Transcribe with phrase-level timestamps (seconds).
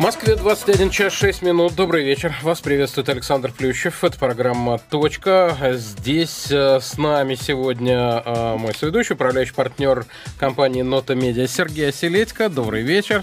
[0.00, 1.74] Москве 21 час 6 минут.
[1.74, 2.34] Добрый вечер.
[2.42, 4.02] Вас приветствует Александр Плющев.
[4.02, 5.56] Это программа «Точка».
[5.74, 10.04] Здесь э, с нами сегодня э, мой соведущий, управляющий партнер
[10.38, 12.48] компании «Нота Медиа» Сергей Оселедько.
[12.48, 13.22] Добрый вечер.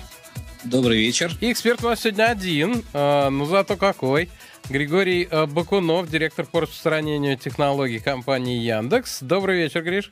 [0.64, 1.32] Добрый вечер.
[1.42, 4.30] И эксперт у нас сегодня один, э, ну зато какой.
[4.70, 9.20] Григорий Бакунов, директор по распространению технологий компании Яндекс.
[9.22, 10.12] Добрый вечер, Гриш.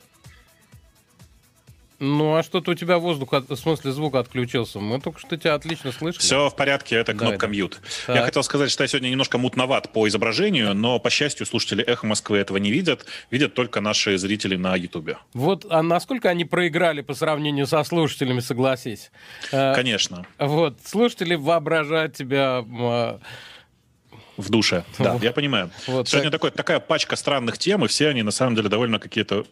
[2.00, 4.80] Ну, а что-то у тебя воздух, в смысле звук отключился.
[4.80, 6.22] Мы только что тебя отлично слышали.
[6.22, 7.78] Все в порядке, это кнопка Давай, мьют.
[8.06, 8.16] Так.
[8.16, 12.06] Я хотел сказать, что я сегодня немножко мутноват по изображению, но, по счастью, слушатели «Эхо
[12.06, 13.04] Москвы» этого не видят.
[13.30, 15.18] Видят только наши зрители на Ютубе.
[15.34, 19.10] Вот, а насколько они проиграли по сравнению со слушателями, согласись?
[19.52, 20.24] Э, Конечно.
[20.38, 24.84] Вот, слушатели воображают тебя в душе.
[24.98, 25.70] Да, я понимаю.
[25.86, 26.40] Вот Сегодня так...
[26.40, 29.44] такой, такая пачка странных тем, и все они на самом деле довольно какие-то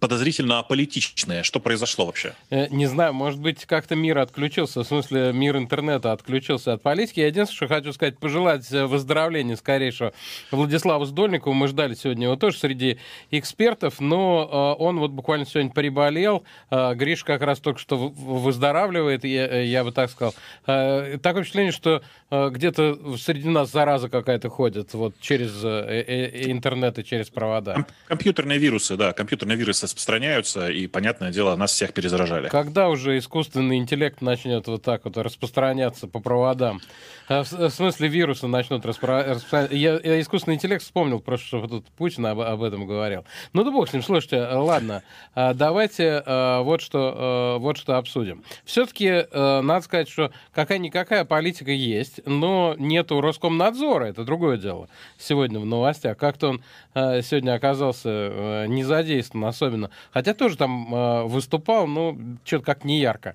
[0.00, 1.42] подозрительно аполитичные.
[1.42, 2.34] Что произошло вообще?
[2.48, 7.20] Э, не знаю, может быть, как-то мир отключился, в смысле мир интернета отключился от политики.
[7.20, 10.14] Я единственное, что хочу сказать, пожелать э, выздоровления скорейшего
[10.50, 11.52] Владиславу Сдольникову.
[11.52, 12.98] Мы ждали сегодня его тоже среди
[13.30, 16.44] экспертов, но он вот буквально сегодня приболел.
[16.70, 20.34] Гриш как раз только что выздоравливает, я, я бы так сказал.
[20.64, 27.86] Такое впечатление, что где-то среди нас зараза какая-то ходит вот через интернет и через провода.
[28.06, 32.48] Компьютерные вирусы, да, компьютерные компьютерные вирусы распространяются, и, понятное дело, нас всех перезаражали.
[32.48, 36.80] Когда уже искусственный интеллект начнет вот так вот распространяться по проводам?
[37.26, 39.68] А в смысле вирусы начнут распространяться?
[39.72, 43.24] Я, я искусственный интеллект вспомнил, просто что тут Путин об, об этом говорил.
[43.52, 45.02] Ну да бог с ним, слушайте, ладно,
[45.34, 48.44] а давайте а, вот что, вот что обсудим.
[48.64, 54.88] Все-таки надо сказать, что какая-никакая политика есть, но нету Роскомнадзора, это другое дело.
[55.18, 56.18] Сегодня в новостях.
[56.18, 56.62] Как-то он
[56.94, 59.90] сегодня оказался не задействован задействован особенно.
[60.12, 63.34] Хотя тоже там э, выступал, но что-то как не ярко.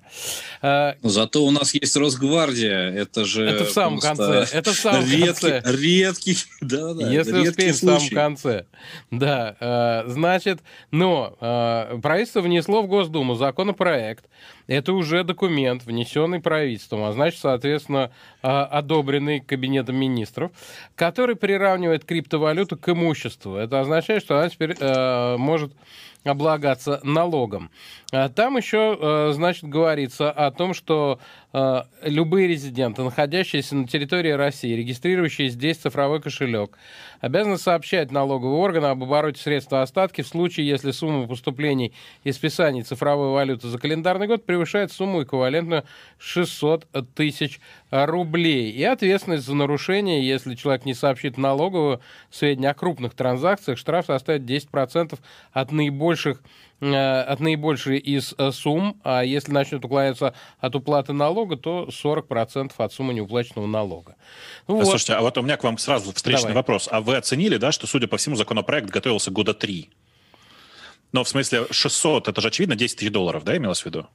[0.62, 2.90] Э, Зато у нас есть Росгвардия.
[2.90, 4.46] Это же Это в самом конце.
[4.52, 5.62] Это в самом редкий, конце.
[5.64, 7.10] Редкий, да, да.
[7.10, 7.96] Если редкий успеем, случай.
[7.96, 8.64] в самом конце.
[9.10, 10.60] Да, э, значит,
[10.90, 14.24] но э, правительство внесло в Госдуму законопроект.
[14.70, 20.52] Это уже документ, внесенный правительством, а значит, соответственно, э, одобренный Кабинетом министров,
[20.94, 23.56] который приравнивает криптовалюту к имуществу.
[23.56, 25.72] Это означает, что она теперь э, может
[26.22, 27.72] облагаться налогом.
[28.12, 31.18] А там еще, э, значит, говорится о том, что
[31.52, 36.78] любые резиденты, находящиеся на территории России, регистрирующие здесь цифровой кошелек,
[37.20, 42.82] обязаны сообщать налоговые органы об обороте средств остатки в случае, если сумма поступлений и списаний
[42.82, 45.84] цифровой валюты за календарный год превышает сумму эквивалентную
[46.18, 47.60] 600 тысяч
[47.90, 48.70] рублей.
[48.70, 52.00] И ответственность за нарушение, если человек не сообщит налоговую
[52.30, 55.18] сведения о крупных транзакциях, штраф составит 10%
[55.52, 61.56] от наибольших Э, от наибольшей из э, сумм, а если начнет уклоняться от уплаты налога,
[61.56, 64.16] то 40% от суммы неуплаченного налога.
[64.66, 64.86] Ну, вот.
[64.86, 66.54] Слушайте, а вот у меня к вам сразу встречный Давай.
[66.54, 66.88] вопрос.
[66.90, 69.90] А вы оценили, да, что, судя по всему, законопроект готовился года три?
[71.12, 74.06] Но в смысле 600, это же очевидно 10 тысяч долларов, да, имелось в виду?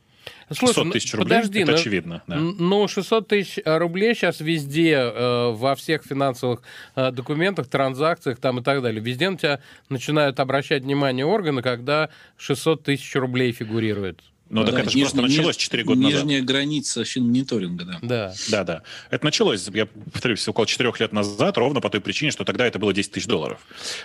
[0.50, 2.23] Слушай, 600 тысяч рублей, подожди, это ну, очевидно.
[2.28, 2.35] Да.
[2.35, 6.61] Ну, 600 тысяч рублей сейчас везде, э, во всех финансовых
[6.95, 9.01] э, документах, транзакциях там и так далее.
[9.01, 14.22] Везде на тебя начинают обращать внимание органы, когда 600 тысяч рублей фигурирует.
[14.50, 16.25] Ну, да, так это же просто началось 4 года нижняя назад.
[16.28, 18.00] Нижняя граница финмониторинга, да.
[18.01, 18.33] Да.
[18.50, 18.81] Да, да.
[19.09, 22.78] Это началось, я повторюсь, около 4 лет назад, ровно по той причине, что тогда это
[22.78, 23.59] было 10 тысяч долларов.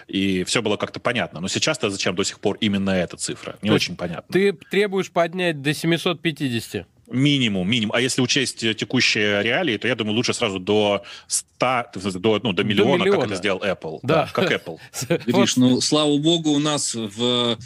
[0.09, 1.41] И все было как-то понятно.
[1.41, 3.59] Но сейчас-то зачем до сих пор именно эта цифра?
[3.61, 4.33] Не То очень понятно.
[4.33, 6.87] Ты требуешь поднять до 750?
[7.11, 7.95] Минимум, минимум.
[7.95, 12.63] А если учесть текущие реалии, то я думаю, лучше сразу до 100, до, ну, до
[12.63, 13.21] миллиона, до миллиона.
[13.21, 13.99] как это сделал Apple.
[14.03, 14.15] Да.
[14.15, 14.79] да как Apple.
[15.27, 17.59] Видишь, ну, слава богу, у нас в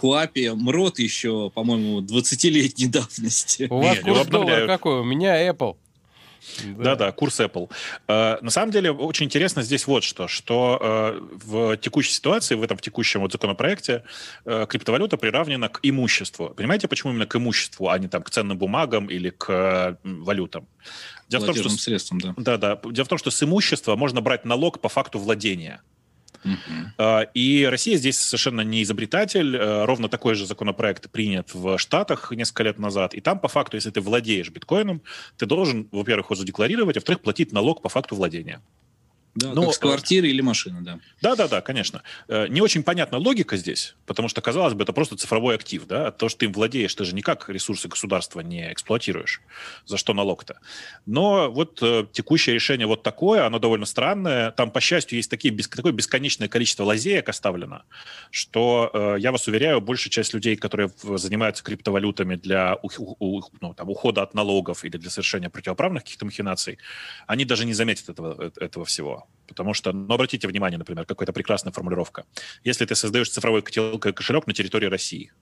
[0.00, 3.66] Куапе МРОТ еще, по-моему, 20-летней давности.
[3.68, 5.00] У вас курс доллара какой?
[5.00, 5.76] У меня Apple.
[6.64, 7.70] Да-да, курс Apple.
[8.08, 12.62] Э, на самом деле, очень интересно здесь вот что, что э, в текущей ситуации, в
[12.62, 14.04] этом в текущем вот законопроекте,
[14.46, 16.54] э, криптовалюта приравнена к имуществу.
[16.56, 20.66] Понимаете, почему именно к имуществу, а не там к ценным бумагам или к валютам?
[21.28, 21.68] Дело в том, что...
[21.68, 22.34] средствам, да.
[22.38, 22.80] Да-да.
[22.90, 25.82] Дело в том, что с имущества можно брать налог по факту владения.
[26.44, 27.28] Uh-huh.
[27.34, 29.56] И Россия здесь совершенно не изобретатель.
[29.56, 33.14] Э, ровно такой же законопроект принят в Штатах несколько лет назад.
[33.14, 35.02] И там, по факту, если ты владеешь биткоином,
[35.36, 38.60] ты должен, во-первых, его задекларировать, а во-вторых, платить налог по факту владения.
[39.40, 40.98] Да, ну, как с квартиры или машины, да.
[41.22, 42.02] Да, да, да, конечно.
[42.28, 46.10] Э, не очень понятна логика здесь, потому что, казалось бы, это просто цифровой актив, да,
[46.10, 49.40] то, что ты им владеешь, ты же никак ресурсы государства не эксплуатируешь,
[49.86, 50.60] за что налог-то.
[51.06, 54.50] Но вот э, текущее решение вот такое, оно довольно странное.
[54.50, 57.82] Там, по счастью, есть такие, такое бесконечное количество лазеек оставлено,
[58.30, 62.78] что, э, я вас уверяю, большая часть людей, которые занимаются криптовалютами для
[63.60, 66.78] ну, там, ухода от налогов или для совершения противоправных каких-то махинаций,
[67.26, 69.28] они даже не заметят этого, этого всего.
[69.46, 72.24] Потому что, ну, обратите внимание, например, какая-то прекрасная формулировка.
[72.62, 75.32] Если ты создаешь цифровой кошелек на территории России,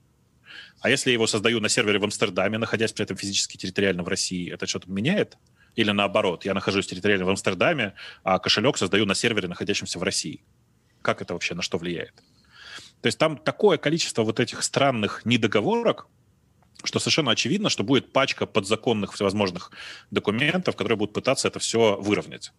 [0.81, 4.09] а если я его создаю на сервере в Амстердаме, находясь при этом физически территориально в
[4.09, 5.37] России, это что-то меняет?
[5.75, 10.45] Или наоборот, я нахожусь территориально в Амстердаме, а кошелек создаю на сервере, находящемся в России?
[11.03, 12.15] Как это вообще, на что влияет?
[13.01, 16.09] То есть там такое количество вот этих странных недоговорок,
[16.85, 19.73] что совершенно очевидно, что будет пачка подзаконных всевозможных
[20.11, 22.53] документов, которые будут пытаться это все выровнять.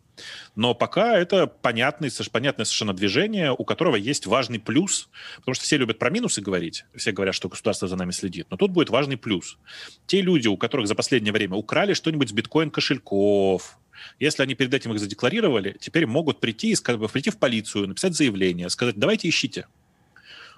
[0.55, 5.77] Но пока это понятное, понятное совершенно движение, у которого есть важный плюс, потому что все
[5.77, 9.17] любят про минусы говорить, все говорят, что государство за нами следит, но тут будет важный
[9.17, 9.57] плюс.
[10.05, 13.77] Те люди, у которых за последнее время украли что-нибудь с биткоин-кошельков,
[14.19, 18.95] если они перед этим их задекларировали, теперь могут прийти, прийти в полицию, написать заявление, сказать,
[18.97, 19.67] давайте ищите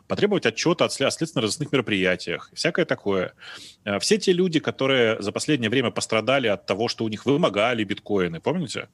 [0.07, 3.33] потребовать отчета о следственно-розыскных мероприятиях, всякое такое.
[3.85, 7.83] Э, все те люди, которые за последнее время пострадали от того, что у них вымогали
[7.83, 8.89] биткоины, помните?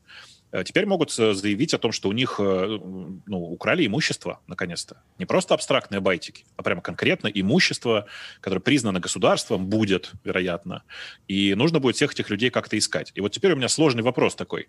[0.52, 5.02] Э, теперь могут заявить о том, что у них ну, украли имущество, наконец-то.
[5.18, 8.06] Не просто абстрактные байтики, а прямо конкретно имущество,
[8.42, 10.84] которое признано государством, будет, вероятно.
[11.28, 13.12] И нужно будет всех этих людей как-то искать.
[13.16, 14.68] И вот теперь у меня сложный вопрос такой.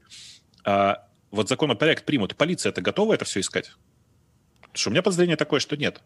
[0.64, 3.72] А вот законопроект примут, полиция это готова это все искать?
[4.60, 6.00] Потому что у меня подозрение такое, что нет.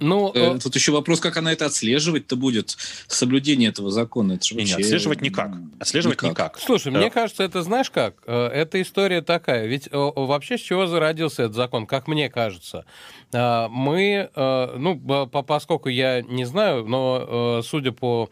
[0.00, 2.76] Ну, э, тут еще вопрос, как она это отслеживать-то будет,
[3.06, 4.32] соблюдение этого закона.
[4.32, 4.76] Это же вообще...
[4.76, 5.52] Не, отслеживать никак.
[5.78, 6.30] Отслеживать никак.
[6.30, 6.58] никак.
[6.58, 6.98] Слушай, да.
[6.98, 8.14] мне кажется, это знаешь как?
[8.26, 9.66] Э, эта история такая.
[9.66, 12.86] Ведь вообще с чего зародился этот закон, как мне кажется?
[13.32, 18.30] Э, мы, э, ну, поскольку я не знаю, но судя по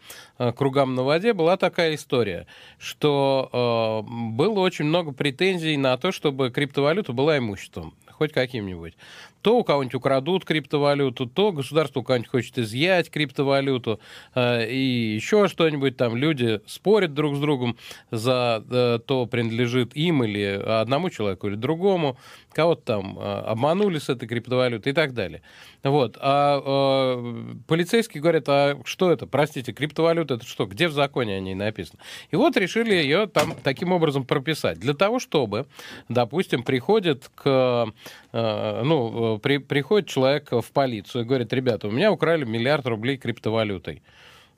[0.55, 7.13] кругам на воде, была такая история, что было очень много претензий на то, чтобы криптовалюта
[7.13, 8.95] была имуществом хоть каким-нибудь
[9.41, 13.99] то у кого-нибудь украдут криптовалюту, то государство у кого-нибудь хочет изъять криптовалюту
[14.35, 16.15] э, и еще что-нибудь там.
[16.15, 17.77] Люди спорят друг с другом
[18.11, 22.17] за э, то, принадлежит им или одному человеку или другому.
[22.51, 25.41] Кого-то там э, обманули с этой криптовалютой и так далее.
[25.83, 26.17] Вот.
[26.19, 29.27] А э, полицейские говорят, а что это?
[29.27, 30.65] Простите, криптовалюта это что?
[30.65, 31.99] Где в законе о ней написано?
[32.31, 34.79] И вот решили ее там таким образом прописать.
[34.79, 35.67] Для того, чтобы,
[36.09, 37.93] допустим, приходит к
[38.31, 44.03] ну, при, приходит человек в полицию и говорит, ребята, у меня украли миллиард рублей криптовалютой.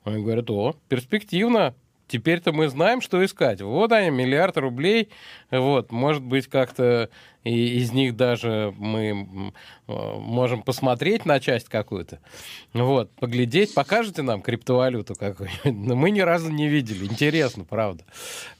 [0.04, 1.74] Они говорят, о, перспективно,
[2.12, 3.62] теперь-то мы знаем, что искать.
[3.62, 5.08] Вот они, миллиард рублей.
[5.50, 7.08] Вот, может быть, как-то
[7.44, 9.52] и из них даже мы
[9.88, 12.20] можем посмотреть на часть какую-то.
[12.72, 15.64] Вот, поглядеть, покажете нам криптовалюту какую-нибудь.
[15.64, 17.04] Но мы ни разу не видели.
[17.04, 18.04] Интересно, правда.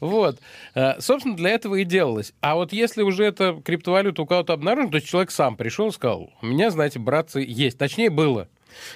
[0.01, 0.39] Вот.
[0.75, 2.33] Э, собственно, для этого и делалось.
[2.41, 6.31] А вот если уже эта криптовалюта у кого-то обнаружена, то человек сам пришел и сказал,
[6.41, 7.77] у меня, знаете, братцы, есть.
[7.77, 8.49] Точнее, было.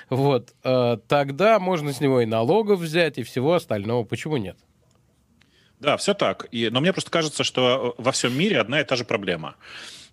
[0.10, 0.54] Вот.
[0.64, 4.04] Э, тогда можно с него и налогов взять, и всего остального.
[4.04, 4.58] Почему нет?
[5.80, 6.48] Да, все так.
[6.52, 9.56] И, но мне просто кажется, что во всем мире одна и та же проблема.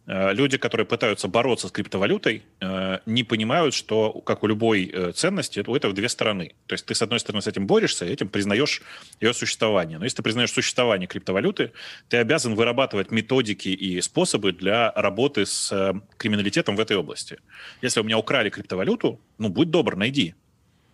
[0.06, 5.12] Э, люди, которые пытаются бороться с криптовалютой, э, не понимают, что, как у любой э,
[5.12, 6.54] ценности, у этого две стороны.
[6.66, 8.82] То есть ты, с одной стороны, с этим борешься, этим признаешь
[9.20, 9.98] ее существование.
[9.98, 11.72] Но если ты признаешь существование криптовалюты,
[12.08, 17.38] ты обязан вырабатывать методики и способы для работы с криминалитетом в этой области.
[17.80, 20.34] Если у меня украли криптовалюту, ну, будь добр, найди.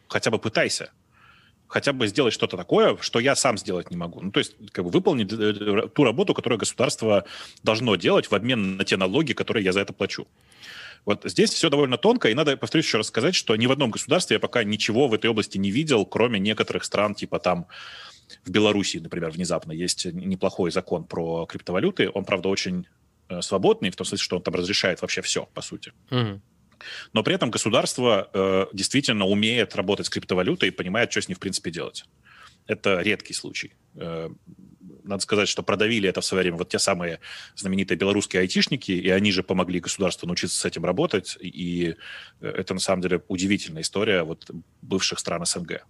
[0.07, 0.93] Хотя бы пытайся
[1.70, 4.20] хотя бы сделать что-то такое, что я сам сделать не могу.
[4.20, 7.25] Ну, то есть, как бы выполнить э, ту работу, которую государство
[7.62, 10.26] должно делать в обмен на те налоги, которые я за это плачу.
[11.06, 13.90] Вот здесь все довольно тонко, и надо, повторюсь еще раз сказать, что ни в одном
[13.90, 17.66] государстве я пока ничего в этой области не видел, кроме некоторых стран, типа там
[18.45, 22.11] в Беларуси, например, внезапно есть неплохой закон про криптовалюты.
[22.12, 22.87] Он, правда, очень
[23.28, 25.92] э, свободный, в том смысле, что он там разрешает вообще все, по сути.
[26.11, 26.40] Угу.
[27.12, 31.34] Но при этом государство э, действительно умеет работать с криптовалютой и понимает, что с ней,
[31.34, 32.04] в принципе, делать.
[32.66, 33.72] Это редкий случай.
[33.96, 34.30] Э,
[35.04, 37.20] надо сказать, что продавили это в свое время вот те самые
[37.56, 41.96] знаменитые белорусские айтишники, и они же помогли государству научиться с этим работать, и
[42.40, 44.50] э, это на самом деле удивительная история вот
[44.82, 45.84] бывших стран СНГ.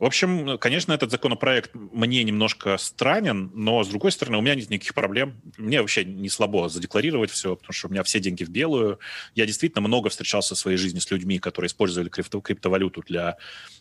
[0.00, 4.54] Э, в общем, конечно, этот законопроект мне немножко странен, но, с другой стороны, у меня
[4.54, 5.40] нет никаких проблем.
[5.58, 8.98] Мне вообще не слабо задекларировать все, потому что у меня все деньги в белую.
[9.34, 13.36] Я действительно много встречался в своей жизни с людьми, которые использовали крипто криптовалюту для,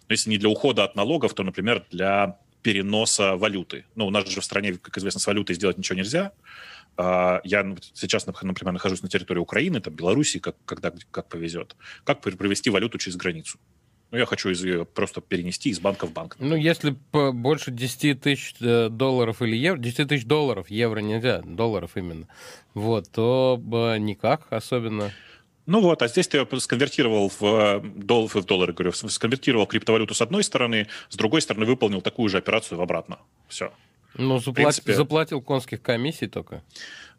[0.07, 3.85] ну, если не для ухода от налогов, то, например, для переноса валюты.
[3.95, 6.33] Ну, у нас же в стране, как известно, с валютой сделать ничего нельзя.
[6.97, 11.77] А, я ну, сейчас, например, нахожусь на территории Украины, там, Белоруссии, как, когда, как повезет.
[12.03, 13.57] Как провести валюту через границу?
[14.11, 16.35] Ну, я хочу из ее просто перенести из банка в банк.
[16.39, 21.91] Ну, если больше 10 тысяч э, долларов или евро, 10 тысяч долларов, евро нельзя, долларов
[21.95, 22.27] именно,
[22.73, 23.61] вот, то
[23.99, 25.11] никак особенно.
[25.67, 30.21] Ну вот, а здесь ты сконвертировал в э, доллар, в доллары, говорю, сконвертировал криптовалюту с
[30.23, 33.19] одной стороны, с другой стороны выполнил такую же операцию в обратно.
[33.47, 33.71] Все.
[34.15, 34.55] Ну, заплат...
[34.55, 34.95] принципе...
[34.95, 36.63] заплатил конских комиссий только.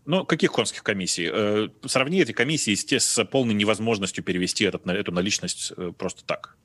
[0.06, 1.30] Ну, каких конских комиссий?
[1.32, 6.56] Э, сравни эти комиссии с, с полной невозможностью перевести этот, эту наличность просто так.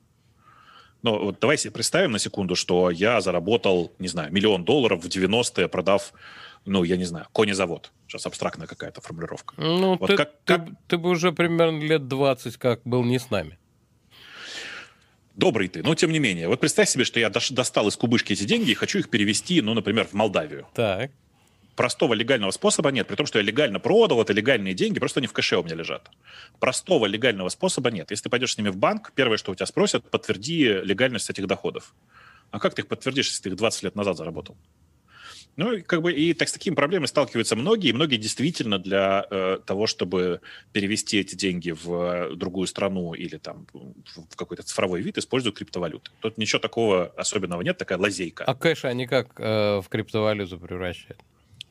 [1.02, 5.08] Ну, вот давай себе представим на секунду, что я заработал, не знаю, миллион долларов в
[5.08, 6.12] 90-е, продав,
[6.64, 7.92] ну, я не знаю, конезавод.
[8.08, 9.54] Сейчас абстрактная какая-то формулировка.
[9.58, 10.68] Ну, вот ты, как, ты, как...
[10.88, 13.58] ты бы уже примерно лет 20 как был не с нами.
[15.34, 16.48] Добрый ты, но тем не менее.
[16.48, 19.74] Вот представь себе, что я достал из кубышки эти деньги и хочу их перевести, ну,
[19.74, 20.66] например, в Молдавию.
[20.74, 21.10] Так
[21.76, 25.26] простого легального способа нет, при том, что я легально продал, это легальные деньги, просто они
[25.26, 26.10] в кэше у меня лежат.
[26.58, 28.10] Простого легального способа нет.
[28.10, 31.46] Если ты пойдешь с ними в банк, первое, что у тебя спросят, подтверди легальность этих
[31.46, 31.94] доходов.
[32.50, 34.56] А как ты их подтвердишь, если ты их 20 лет назад заработал?
[35.56, 39.58] Ну, как бы и так, с такими проблемами сталкиваются многие, и многие действительно для э,
[39.64, 40.42] того, чтобы
[40.72, 46.10] перевести эти деньги в э, другую страну или там в какой-то цифровой вид, используют криптовалюты.
[46.20, 48.44] Тут ничего такого особенного нет, такая лазейка.
[48.44, 51.20] А кэш они как э, в криптовалюту превращают?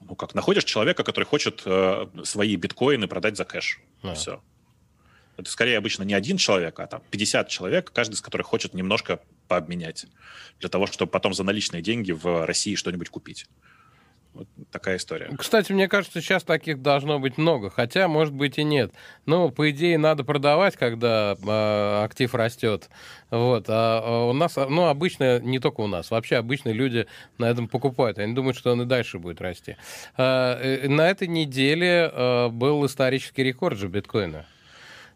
[0.07, 3.79] Ну как, находишь человека, который хочет э, свои биткоины продать за кэш.
[4.03, 4.13] А.
[4.13, 4.41] Все.
[5.37, 9.19] Это скорее обычно не один человек, а там 50 человек, каждый из которых хочет немножко
[9.47, 10.05] пообменять
[10.59, 13.47] для того, чтобы потом за наличные деньги в России что-нибудь купить.
[14.35, 15.31] Вот такая история.
[15.37, 18.91] Кстати, мне кажется, сейчас таких должно быть много, хотя, может быть, и нет.
[19.25, 22.89] Ну, по идее, надо продавать, когда э, актив растет.
[23.31, 23.67] Вот.
[23.69, 27.69] А, а у нас, ну, обычно, не только у нас, вообще обычно люди на этом
[27.69, 28.19] покупают.
[28.19, 29.77] Они думают, что он и дальше будет расти.
[30.17, 34.45] А, э, на этой неделе э, был исторический рекорд же биткоина.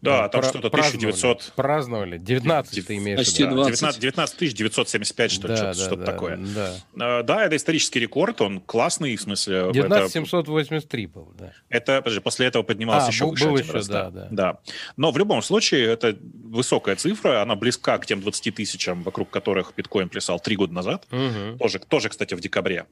[0.02, 1.52] Да, там что-то 1900...
[1.56, 2.18] Праздновали.
[2.18, 3.64] 19 ты имеешь в виду.
[3.64, 6.36] 19, 19 975, что, да, что-то, да, что-то да, такое.
[6.36, 6.74] Да.
[6.98, 9.70] А, да, это исторический рекорд, он классный, в смысле...
[9.72, 10.12] 19 это...
[10.12, 11.52] 783 был, да.
[11.68, 13.44] Это, подожди, после этого поднимался а, еще был, выше.
[13.46, 14.28] Был еще, раз, да, да.
[14.30, 14.58] да.
[14.96, 19.74] Но в любом случае, это высокая цифра, она близка к тем 20 тысячам, вокруг которых
[19.76, 21.06] биткоин плясал три года назад.
[21.10, 21.58] Угу.
[21.58, 22.86] Тоже, тоже, кстати, в декабре.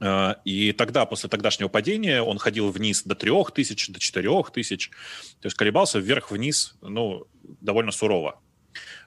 [0.00, 4.90] Э, и тогда, после тогдашнего падения, он ходил вниз до 3 тысяч, до 4 тысяч.
[5.40, 7.26] То есть колебался вверх-вниз, ну,
[7.60, 8.40] довольно сурово.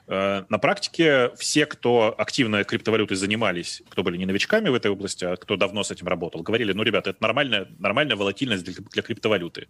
[0.08, 5.26] Э, на практике все, кто активно криптовалютой занимались, кто были не новичками в этой области,
[5.26, 9.02] а кто давно с этим работал, говорили, ну, ребята, это нормальная, нормальная волатильность для, для
[9.02, 9.68] криптовалюты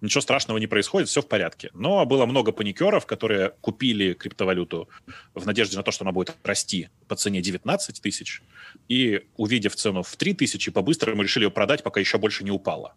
[0.00, 1.70] ничего страшного не происходит, все в порядке.
[1.74, 4.88] Но было много паникеров, которые купили криптовалюту
[5.34, 8.42] в надежде на то, что она будет расти по цене 19 тысяч,
[8.88, 12.94] и, увидев цену в 3 тысячи, по-быстрому решили ее продать, пока еще больше не упала.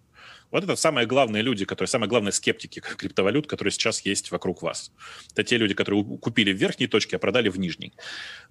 [0.51, 4.91] Вот это самые главные люди, которые, самые главные скептики криптовалют, которые сейчас есть вокруг вас.
[5.31, 7.93] Это те люди, которые купили в верхней точке, а продали в нижней.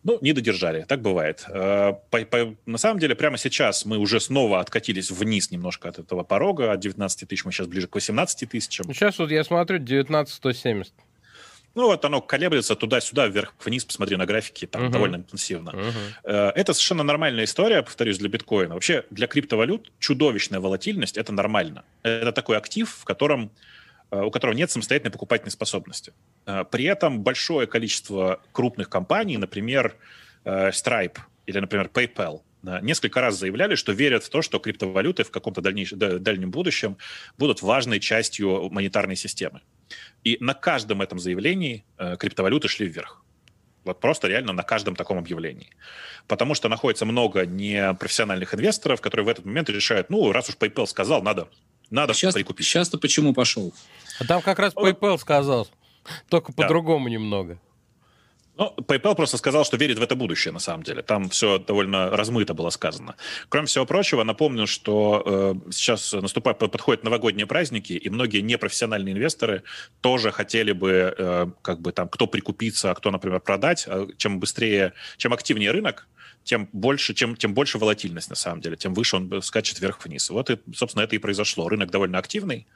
[0.02, 1.44] Ну, не додержали, так бывает.
[1.48, 1.94] Э,
[2.66, 6.72] на самом деле, прямо сейчас мы уже снова откатились вниз немножко от этого порога.
[6.72, 8.92] От 19 тысяч мы сейчас ближе к 18 тысячам.
[8.92, 10.92] Сейчас вот я смотрю 19 170.
[11.74, 14.90] Ну, вот оно колеблется туда-сюда, вверх-вниз, посмотри на графики, там uh-huh.
[14.90, 15.70] довольно интенсивно.
[15.70, 16.52] Uh-huh.
[16.54, 18.74] Это совершенно нормальная история, повторюсь, для биткоина.
[18.74, 21.84] Вообще, для криптовалют чудовищная волатильность– это нормально.
[22.02, 23.52] Это такой актив, в котором,
[24.10, 26.12] э, у которого нет самостоятельной покупательной способности.
[26.44, 29.94] Э, при этом большое количество крупных компаний, например,
[30.44, 35.60] Stripe или, например, PayPal, несколько раз заявляли, что верят в то, что криптовалюты в каком-то
[35.60, 36.96] дальнейшем, дальнем будущем
[37.38, 39.60] будут важной частью монетарной системы.
[40.24, 43.22] И на каждом этом заявлении э, криптовалюты шли вверх.
[43.84, 45.70] Вот просто реально на каждом таком объявлении.
[46.26, 50.86] Потому что находится много непрофессиональных инвесторов, которые в этот момент решают, ну, раз уж PayPal
[50.86, 51.48] сказал, надо,
[51.88, 52.66] надо сейчас, прикупить.
[52.66, 53.72] Сейчас-то почему пошел?
[54.18, 55.66] А там как раз PayPal сказал,
[56.28, 57.12] только по-другому да.
[57.12, 57.58] немного.
[58.60, 61.00] Ну, PayPal просто сказал, что верит в это будущее, на самом деле.
[61.00, 63.16] Там все довольно размыто было сказано.
[63.48, 65.22] Кроме всего прочего, напомню, что
[65.66, 69.62] э, сейчас наступают, подходят новогодние праздники, и многие непрофессиональные инвесторы
[70.02, 73.86] тоже хотели бы, э, как бы там, кто прикупиться, а кто, например, продать.
[73.88, 76.06] А чем быстрее, чем активнее рынок,
[76.44, 80.28] тем больше, чем, тем больше волатильность, на самом деле, тем выше он скачет вверх-вниз.
[80.28, 81.66] Вот, и, собственно, это и произошло.
[81.66, 82.66] Рынок довольно активный.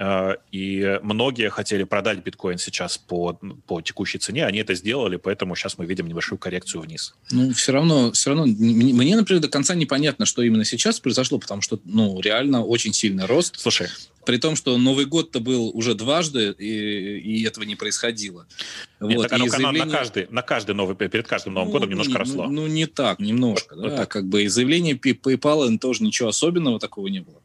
[0.00, 5.54] Э, и многие хотели продать биткоин сейчас по, по текущей цене, они это сделали, поэтому
[5.54, 7.14] сейчас мы видим небольшую коррекцию вниз.
[7.30, 11.60] Ну, все равно, все равно, мне, например, до конца непонятно, что именно сейчас произошло, потому
[11.60, 13.60] что, ну, реально очень сильный рост.
[13.60, 13.88] Слушай,
[14.24, 18.46] при том, что Новый год-то был уже дважды, и, и этого не происходило.
[19.00, 19.22] Нет, вот.
[19.22, 19.84] так оно, заявление...
[19.86, 22.46] на, каждый, на каждый новый, перед каждым Новым ну, годом немножко не, росло.
[22.46, 23.74] Ну, ну, не так, немножко.
[23.74, 24.08] Вот, да, вот так.
[24.10, 27.40] Как бы и заявление PayPal тоже ничего особенного такого не было.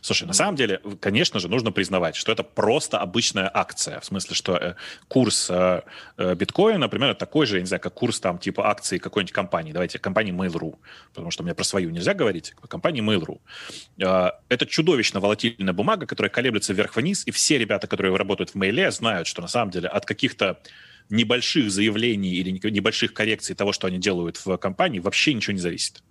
[0.00, 4.00] Слушай, на самом деле, конечно же, нужно признавать, что это просто обычная акция.
[4.00, 4.74] В смысле, что э,
[5.08, 5.82] курс э,
[6.16, 9.72] э, биткоина, например, такой же, я не знаю, как курс там типа акций какой-нибудь компании.
[9.72, 10.76] Давайте, компании Mail.ru,
[11.08, 12.54] потому что мне про свою нельзя говорить.
[12.68, 14.32] Компании Mail.ru.
[14.48, 19.26] Это чудовищно волатильная бумага, которая колеблется вверх-вниз, и все ребята, которые работают в Mail, знают,
[19.26, 20.60] что на самом деле от каких-то
[21.08, 26.02] небольших заявлений или небольших коррекций того, что они делают в компании, вообще ничего не зависит.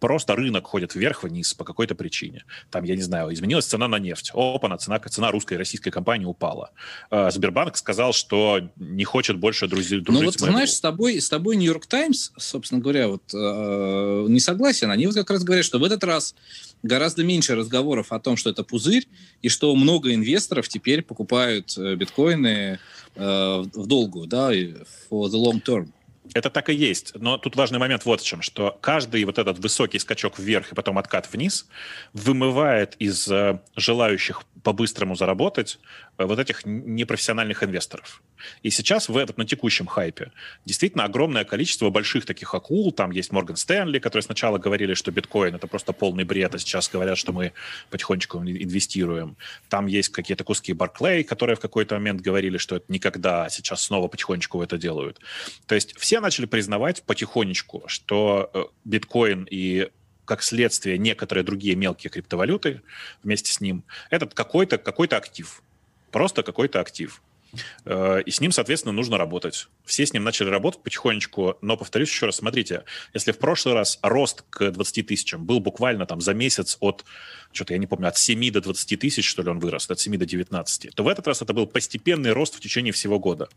[0.00, 2.44] Просто рынок ходит вверх-вниз по какой-то причине.
[2.70, 4.30] Там, я не знаю, изменилась цена на нефть.
[4.34, 6.70] Опа, цена, цена русской и российской компании упала.
[7.10, 11.20] А, Сбербанк сказал, что не хочет больше друзей, дружить ну, вот, с знаешь, с тобой,
[11.20, 14.90] с тобой Нью-Йорк Таймс, собственно говоря, вот э, не согласен.
[14.90, 16.34] Они вот как раз говорят, что в этот раз
[16.82, 19.08] гораздо меньше разговоров о том, что это пузырь,
[19.42, 22.78] и что много инвесторов теперь покупают э, биткоины
[23.14, 25.88] э, в долгую, да, for the long term.
[26.34, 27.12] Это так и есть.
[27.14, 30.74] Но тут важный момент вот в чем, что каждый вот этот высокий скачок вверх и
[30.74, 31.66] потом откат вниз
[32.12, 35.78] вымывает из э, желающих по-быстрому заработать
[36.18, 38.22] вот этих непрофессиональных инвесторов.
[38.62, 40.32] И сейчас в этот, на текущем хайпе
[40.64, 42.92] действительно огромное количество больших таких акул.
[42.92, 46.88] Там есть Морган Стэнли, которые сначала говорили, что биткоин это просто полный бред, а сейчас
[46.88, 47.52] говорят, что мы
[47.90, 49.36] потихонечку инвестируем.
[49.68, 53.82] Там есть какие-то куски Барклей, которые в какой-то момент говорили, что это никогда, а сейчас
[53.82, 55.20] снова потихонечку это делают.
[55.66, 59.90] То есть все начали признавать потихонечку, что э, биткоин и
[60.26, 62.82] как следствие некоторые другие мелкие криптовалюты
[63.22, 65.62] вместе с ним, этот какой-то какой актив.
[66.16, 67.20] Просто какой-то актив.
[67.84, 69.68] Э, и с ним, соответственно, нужно работать.
[69.84, 73.98] Все с ним начали работать потихонечку, но, повторюсь еще раз, смотрите, если в прошлый раз
[74.00, 77.04] рост к 20 тысячам был буквально там за месяц от,
[77.52, 80.16] что-то я не помню, от 7 до 20 тысяч, что ли, он вырос, от 7
[80.16, 83.50] до 19, то в этот раз это был постепенный рост в течение всего года.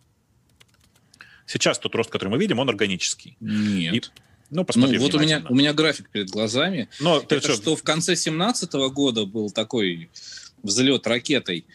[1.45, 3.37] Сейчас тот рост, который мы видим, он органический.
[3.39, 3.93] Нет.
[3.93, 4.01] И,
[4.49, 6.89] ну, посмотри ну, вот у меня, у меня график перед глазами.
[6.99, 7.53] Но Это что?
[7.53, 10.09] что в конце 2017 года был такой
[10.61, 11.65] взлет ракетой.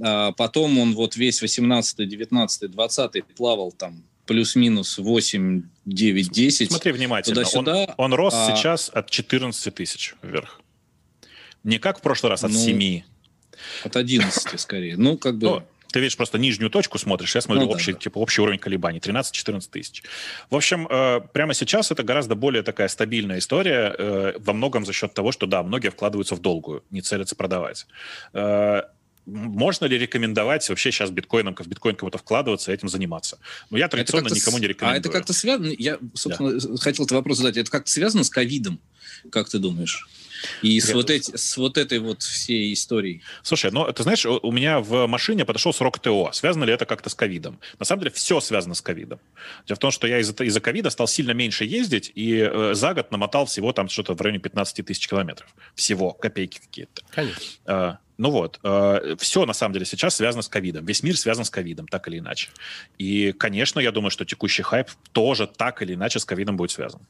[0.00, 6.68] А потом он вот весь 18, 19, 20 плавал там плюс-минус 8, 9, 10.
[6.68, 7.44] Смотри внимательно.
[7.54, 8.54] Он, он рос а...
[8.54, 10.60] сейчас от 14 тысяч вверх.
[11.62, 13.02] Не как в прошлый раз, от ну, 7.
[13.84, 14.96] От 11 скорее.
[14.96, 15.46] Ну, как бы...
[15.46, 15.62] Ну,
[15.94, 18.98] ты видишь просто нижнюю точку смотришь, я смотрю ну, общий, да, типа, общий уровень колебаний,
[18.98, 20.02] 13-14 тысяч.
[20.50, 24.92] В общем, э, прямо сейчас это гораздо более такая стабильная история, э, во многом за
[24.92, 27.86] счет того, что, да, многие вкладываются в долгую, не целятся продавать.
[28.32, 28.82] Э,
[29.26, 33.38] можно ли рекомендовать вообще сейчас биткоином, в биткоин кому-то вкладываться и этим заниматься?
[33.70, 34.96] Но я традиционно никому не рекомендую.
[34.96, 36.76] А это как-то связано, я, собственно, да.
[36.78, 38.80] хотел этот вопрос задать, это как-то связано с ковидом,
[39.30, 40.08] как ты думаешь?
[40.62, 43.22] И с вот, эти, с вот этой вот всей историей.
[43.42, 46.30] Слушай, ну, ты знаешь, у меня в машине подошел срок ТО.
[46.32, 47.58] Связано ли это как-то с ковидом?
[47.78, 49.20] На самом деле все связано с ковидом.
[49.66, 52.94] Дело в том, что я из-за из ковида стал сильно меньше ездить, и э, за
[52.94, 55.48] год намотал всего там что-то в районе 15 тысяч километров.
[55.74, 57.02] Всего, копейки какие-то.
[57.10, 58.00] Конечно.
[58.16, 60.84] Ну вот, э, все на самом деле сейчас связано с ковидом.
[60.84, 62.50] Весь мир связан с ковидом, так или иначе.
[62.96, 67.00] И, конечно, я думаю, что текущий хайп тоже так или иначе с ковидом будет связан.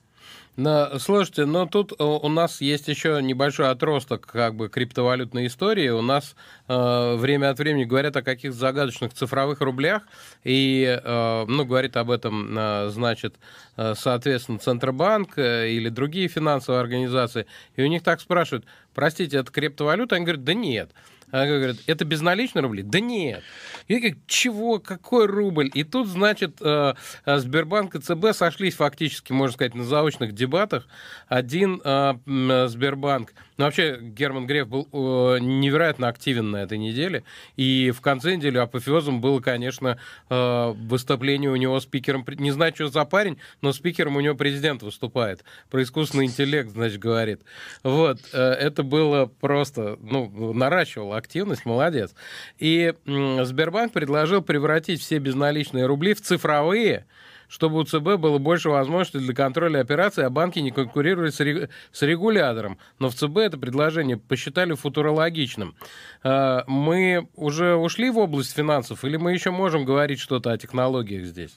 [0.57, 5.88] Но, слушайте, но тут э, у нас есть еще небольшой отросток как бы криптовалютной истории.
[5.88, 6.37] У нас
[6.69, 10.05] э, время от времени говорят о каких-то загадочных цифровых рублях,
[10.45, 13.35] и, э, ну, говорит об этом, э, значит,
[13.77, 18.64] э, соответственно, Центробанк э, или другие финансовые организации, и у них так спрашивают,
[18.95, 20.14] простите, это криптовалюта?
[20.14, 20.93] Они говорят, да нет.
[21.35, 22.85] Она говорит, это безналичные рубли?
[22.85, 23.42] Да нет.
[23.88, 25.68] И как, чего, какой рубль?
[25.75, 26.94] И тут, значит, э,
[27.27, 30.87] э, Сбербанк и ЦБ сошлись фактически, можно сказать, на заочных дебатах.
[31.27, 32.14] Один э,
[32.68, 37.23] Сбербанк ну, вообще, Герман Греф был невероятно активен на этой неделе.
[37.57, 39.97] И в конце недели апофеозом было, конечно,
[40.29, 42.27] выступление у него спикером.
[42.27, 45.44] Не знаю, что за парень, но спикером у него президент выступает.
[45.70, 47.42] Про искусственный интеллект, значит, говорит.
[47.85, 48.18] Вот.
[48.33, 52.15] Это было просто, ну, наращивало активность, молодец.
[52.59, 57.07] И э, Сбербанк предложил превратить все безналичные рубли в цифровые,
[57.49, 62.03] чтобы у ЦБ было больше возможностей для контроля операций, а банки не конкурировали с, с
[62.03, 62.79] регулятором.
[62.99, 65.75] Но в ЦБ это предложение посчитали футурологичным.
[66.23, 71.25] А, мы уже ушли в область финансов или мы еще можем говорить что-то о технологиях
[71.25, 71.57] здесь?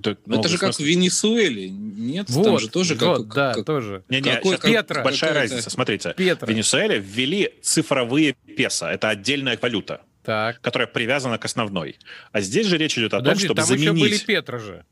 [0.00, 2.28] Да, ну, это же как в Венесуэле, нет?
[2.30, 4.04] Вот, Там же тоже вот, как, да, как, тоже.
[4.08, 5.02] Не, не, какой, как, Петра.
[5.02, 6.14] Большая разница, смотрите.
[6.16, 6.46] Петра.
[6.46, 10.60] В Венесуэле ввели цифровые песо, это отдельная валюта так.
[10.60, 11.98] которая привязана к основной.
[12.32, 13.94] А здесь же речь идет о Подожди, том, чтобы там заменить...
[13.94, 14.84] еще были Петра же.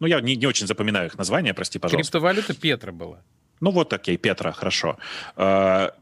[0.00, 2.12] Ну, я не, не очень запоминаю их названия, прости, пожалуйста.
[2.12, 3.22] Криптовалюта Петра была.
[3.60, 4.98] Ну вот, окей, Петра, хорошо.
[5.36, 5.94] А,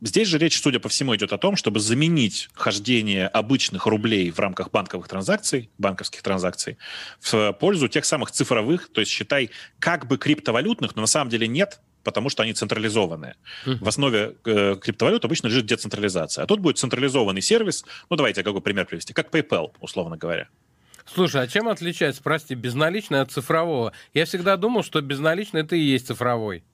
[0.00, 4.38] здесь же речь, судя по всему, идет о том, чтобы заменить хождение обычных рублей в
[4.38, 6.78] рамках банковых транзакций, банковских транзакций,
[7.20, 11.48] в пользу тех самых цифровых, то есть считай, как бы криптовалютных, но на самом деле
[11.48, 13.34] нет, потому что они централизованные.
[13.64, 16.44] В основе э, криптовалют обычно лежит децентрализация.
[16.44, 20.48] А тут будет централизованный сервис, ну давайте я какой пример привести, как PayPal, условно говоря.
[21.04, 23.92] Слушай, а чем отличается, прости, безналичный от цифрового?
[24.14, 26.64] Я всегда думал, что безналичный это и есть цифровой.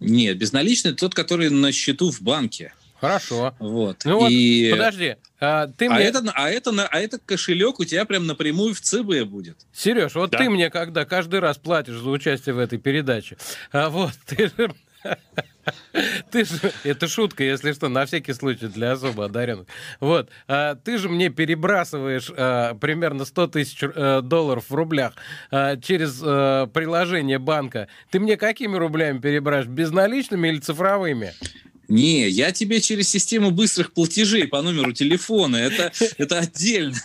[0.00, 2.72] Нет, безналичный тот, который на счету в банке.
[3.00, 3.54] Хорошо.
[3.58, 4.04] Вот.
[4.04, 4.70] Ну и...
[4.70, 6.04] вот, подожди, а, ты а мне...
[6.04, 9.58] это, а, это, а это кошелек у тебя прям напрямую в ЦБ будет.
[9.72, 10.38] Сереж, вот да.
[10.38, 13.36] ты мне когда каждый раз платишь за участие в этой передаче,
[13.70, 14.74] а вот ты же...
[16.30, 19.66] Ты же, это шутка, если что, на всякий случай для особо одаренных.
[20.00, 25.14] Вот, а, ты же мне перебрасываешь а, примерно 100 тысяч а, долларов в рублях
[25.50, 27.88] а, через а, приложение банка.
[28.10, 29.76] Ты мне какими рублями перебрашиваешь?
[29.76, 31.32] Безналичными или цифровыми?
[31.88, 35.56] Не, я тебе через систему быстрых платежей по номеру телефона.
[35.56, 36.96] Это, это отдельно.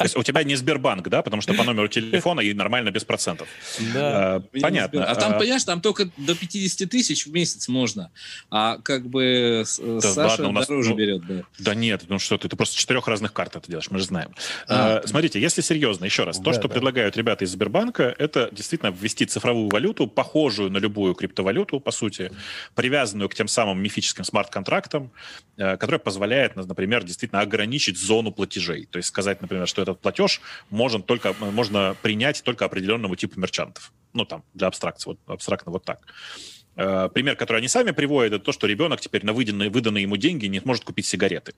[0.00, 3.04] То есть у тебя не Сбербанк, да, потому что по номеру телефона и нормально без
[3.04, 3.48] процентов.
[3.92, 4.36] Да.
[4.36, 5.04] А, понятно.
[5.04, 8.10] А там, понимаешь, там только до 50 тысяч в месяц можно.
[8.50, 11.42] А как бы да, Саша ладно, у нас, дороже ну, берет, да.
[11.58, 14.34] Да нет, ну что ты, ты просто четырех разных карт это делаешь, мы же знаем.
[14.68, 16.68] А, а, смотрите, если серьезно, еще раз, то, да, что да.
[16.68, 22.32] предлагают ребята из Сбербанка, это действительно ввести цифровую валюту, похожую на любую криптовалюту, по сути,
[22.74, 25.12] привязанную к тем самым мифическим смарт-контрактам,
[25.58, 28.86] э, которая позволяет, например, действительно ограничить зону платежей.
[28.90, 33.92] То есть сказать, например, что этот платеж можно, только, можно принять только определенному типу мерчантов.
[34.12, 36.00] Ну, там, для абстракции, вот, абстрактно вот так.
[36.76, 40.16] Э, пример, который они сами приводят, это то, что ребенок теперь на выданные, выданные ему
[40.16, 41.52] деньги не может купить сигареты.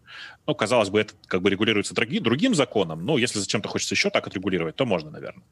[0.47, 4.11] Ну, казалось бы, это как бы регулируется другим, другим законом, но если зачем-то хочется еще
[4.11, 5.45] так отрегулировать, то можно, наверное.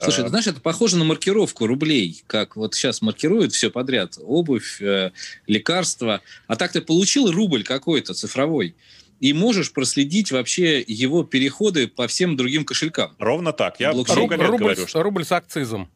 [0.00, 4.80] Слушай, ты знаешь, это похоже на маркировку рублей, как вот сейчас маркируют все подряд, обувь,
[4.80, 5.12] э,
[5.46, 8.74] лекарства, а так ты получил рубль какой-то цифровой,
[9.20, 13.14] и можешь проследить вообще его переходы по всем другим кошелькам.
[13.18, 13.78] Ровно так.
[13.78, 15.02] Я рубль, рубль, говорю, что...
[15.02, 15.90] рубль с акцизом.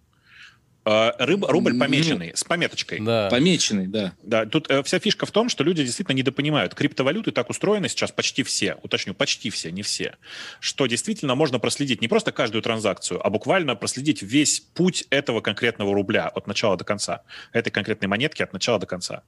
[0.86, 3.00] А, рыб, рубль помеченный, с пометочкой.
[3.00, 3.28] Да.
[3.30, 4.12] Помеченный, да.
[4.22, 6.74] Да, тут э, вся фишка в том, что люди действительно недопонимают.
[6.74, 10.16] Криптовалюты так устроены сейчас почти все, уточню, почти все, не все,
[10.60, 15.94] что действительно можно проследить не просто каждую транзакцию, а буквально проследить весь путь этого конкретного
[15.94, 19.22] рубля от начала до конца, этой конкретной монетки от начала до конца.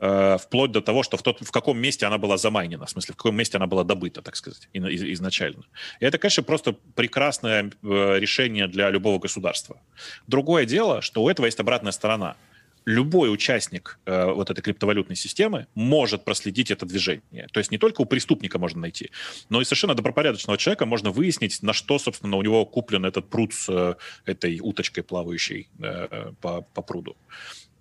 [0.00, 3.14] Э, вплоть до того, что в, тот, в каком месте она была замайнена, в смысле,
[3.14, 5.64] в каком месте она была добыта, так сказать, изначально.
[5.98, 9.80] И это, конечно, просто прекрасное э, решение для любого государства.
[10.28, 12.36] Другое дело, что у этого есть обратная сторона.
[12.84, 17.48] Любой участник э, вот этой криптовалютной системы может проследить это движение.
[17.52, 19.10] То есть не только у преступника можно найти,
[19.48, 23.52] но и совершенно добропорядочного человека можно выяснить, на что, собственно, у него куплен этот пруд
[23.52, 23.94] с э,
[24.26, 27.16] этой уточкой, плавающей э, по, по пруду.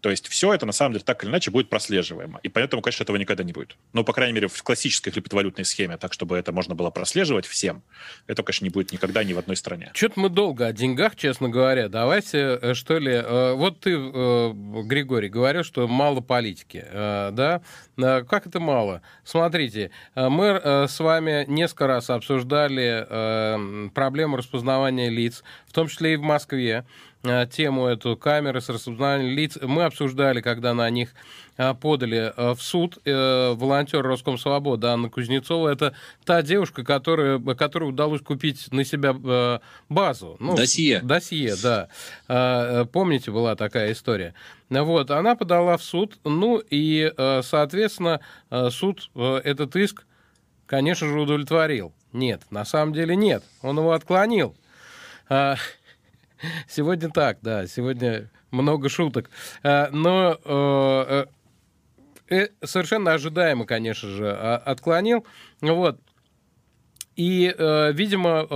[0.02, 2.40] То есть все это, на самом деле, так или иначе будет прослеживаемо.
[2.44, 3.78] И поэтому, конечно, этого никогда не будет.
[3.94, 7.82] Ну, по крайней мере, в классической криптовалютной схеме, так, чтобы это можно было прослеживать всем,
[8.28, 9.92] это, конечно, не будет никогда ни в одной стране.
[9.94, 11.90] Что-то мы долго о деньгах, честно говоря.
[11.90, 13.12] Давайте, э, что ли...
[13.12, 17.62] Э, вот ты, э, Григорий, говорил, что мало политики, да?
[17.98, 19.02] Как это мало?
[19.24, 26.22] Смотрите, мы с вами несколько раз обсуждали проблему распознавания лиц, в том числе и в
[26.22, 26.86] Москве.
[27.24, 29.58] Э, тему эту камеры с распознанием лиц.
[29.62, 31.14] Мы обсуждали, когда на них
[31.58, 35.70] э, подали э, в суд волонтер Роскомсвободы Анна Кузнецова.
[35.70, 35.94] Это
[36.26, 40.38] та девушка, которая, которой удалось купить на себя базу.
[40.40, 41.02] Ну, досье.
[41.02, 42.86] Досье, да.
[42.92, 44.34] Помните, была такая история.
[44.70, 48.20] Вот, она подала в суд, ну и, соответственно,
[48.70, 50.06] суд этот иск,
[50.66, 51.94] конечно же, удовлетворил.
[52.14, 54.56] Нет, на самом деле нет, он его отклонил.
[56.68, 59.30] Сегодня так, да, сегодня много шуток.
[59.64, 61.26] А, но э,
[62.30, 65.26] э, совершенно ожидаемо, конечно же, а, отклонил.
[65.62, 66.00] Вот.
[67.16, 68.48] И, э, видимо,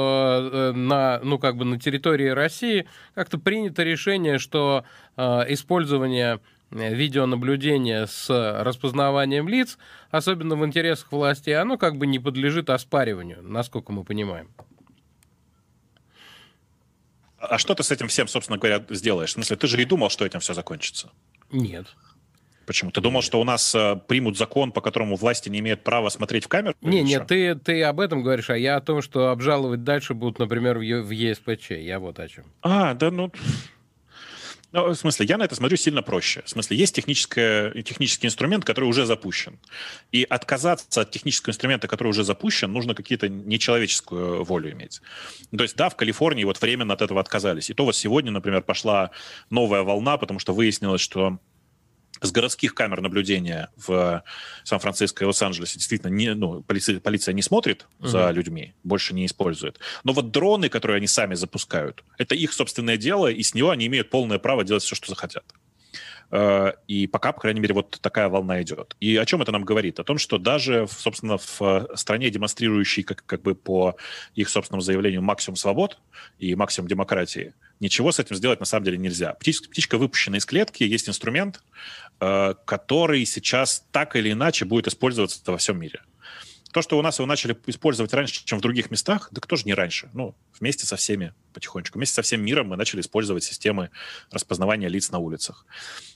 [0.73, 4.85] на, ну, как бы на территории России как-то принято решение, что
[5.17, 6.39] использование
[6.69, 8.29] видеонаблюдения с
[8.63, 9.79] распознаванием лиц,
[10.11, 14.51] особенно в интересах власти, оно как бы не подлежит оспариванию, насколько мы понимаем.
[17.41, 19.31] А что ты с этим всем, собственно говоря, сделаешь?
[19.31, 21.09] В смысле, ты же и думал, что этим все закончится.
[21.51, 21.87] Нет.
[22.65, 22.91] Почему?
[22.91, 26.45] Ты думал, что у нас э, примут закон, по которому власти не имеют права смотреть
[26.45, 26.75] в камеру?
[26.81, 30.39] Не, нет, ты, ты об этом говоришь, а я о том, что обжаловать дальше будут,
[30.39, 31.71] например, в, в ЕСПЧ.
[31.71, 32.45] Я вот о чем.
[32.61, 33.31] А, да, ну...
[34.71, 36.41] Ну, в смысле, я на это смотрю сильно проще.
[36.45, 39.59] В смысле, есть техническое, технический инструмент, который уже запущен.
[40.13, 45.01] И отказаться от технического инструмента, который уже запущен, нужно какие-то нечеловеческую волю иметь.
[45.55, 47.69] То есть, да, в Калифорнии вот временно от этого отказались.
[47.69, 49.11] И то вот сегодня, например, пошла
[49.49, 51.39] новая волна, потому что выяснилось, что
[52.19, 54.23] с городских камер наблюдения в
[54.63, 58.07] Сан-Франциско и Лос-Анджелесе действительно не, ну, полиция, полиция не смотрит uh-huh.
[58.07, 59.79] за людьми, больше не использует.
[60.03, 63.87] Но вот дроны, которые они сами запускают, это их собственное дело, и с него они
[63.87, 65.45] имеют полное право делать все, что захотят.
[66.31, 68.95] Э, и пока, по крайней мере, вот такая волна идет.
[68.99, 69.99] И о чем это нам говорит?
[69.99, 73.95] О том, что даже, собственно, в стране, демонстрирующей как, как бы по
[74.33, 75.99] их собственному заявлению максимум свобод
[76.39, 79.33] и максимум демократии, ничего с этим сделать на самом деле нельзя.
[79.33, 81.61] Птичка, птичка выпущена из клетки, есть инструмент,
[82.21, 86.01] э, который сейчас так или иначе будет использоваться во всем мире.
[86.71, 89.63] То, что у нас его начали использовать раньше, чем в других местах, да кто же
[89.65, 90.09] не раньше?
[90.13, 91.97] Ну, вместе со всеми потихонечку.
[91.97, 93.89] Вместе со всем миром мы начали использовать системы
[94.31, 95.65] распознавания лиц на улицах.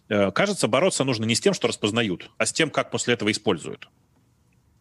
[0.07, 3.31] Э, кажется, бороться нужно не с тем, что распознают, а с тем, как после этого
[3.31, 3.89] используют.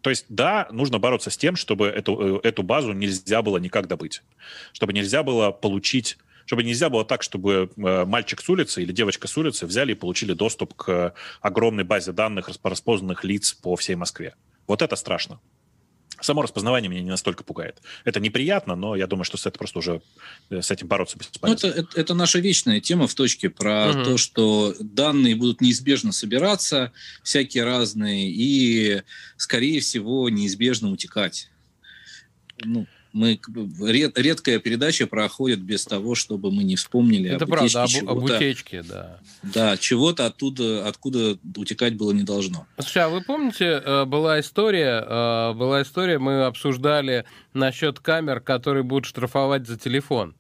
[0.00, 3.88] То есть, да, нужно бороться с тем, чтобы эту, э, эту базу нельзя было никак
[3.88, 4.22] добыть.
[4.74, 9.28] Чтобы нельзя было получить чтобы нельзя было так, чтобы э, мальчик с улицы или девочка
[9.28, 14.34] с улицы взяли и получили доступ к огромной базе данных распознанных лиц по всей Москве.
[14.66, 15.40] Вот это страшно.
[16.20, 17.82] Само распознавание меня не настолько пугает.
[18.04, 20.02] Это неприятно, но я думаю, что с этим просто уже
[20.48, 21.68] э, с этим бороться бесполезно.
[21.68, 24.04] Ну, это, это, это наша вечная тема в точке про угу.
[24.04, 29.02] то, что данные будут неизбежно собираться, всякие разные, и,
[29.36, 31.50] скорее всего, неизбежно утекать.
[32.62, 33.40] Ну, мы
[33.80, 38.10] ред, редкая передача проходит без того, чтобы мы не вспомнили Это об правда, утечке об,
[38.10, 39.18] об утечке, да.
[39.42, 42.66] Да, чего-то оттуда, откуда утекать было не должно.
[42.78, 48.82] Слушай, а вы помните, э, была история, э, была история, мы обсуждали насчет камер, которые
[48.82, 50.34] будут штрафовать за телефон.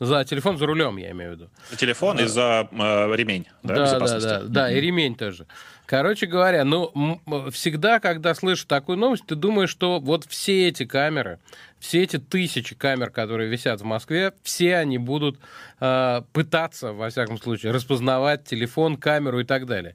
[0.00, 1.50] За телефон за рулем, я имею в виду.
[1.70, 2.24] За телефон да.
[2.24, 5.46] и за э, ремень, да, да, да, да, да, и ремень тоже.
[5.86, 7.20] Короче говоря, ну,
[7.50, 11.40] всегда, когда слышишь такую новость, ты думаешь, что вот все эти камеры,
[11.78, 15.38] все эти тысячи камер, которые висят в Москве, все они будут
[15.80, 19.94] э, пытаться, во всяком случае, распознавать телефон, камеру и так далее.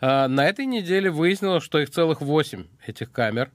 [0.00, 3.52] Э, на этой неделе выяснилось, что их целых 8 этих камер.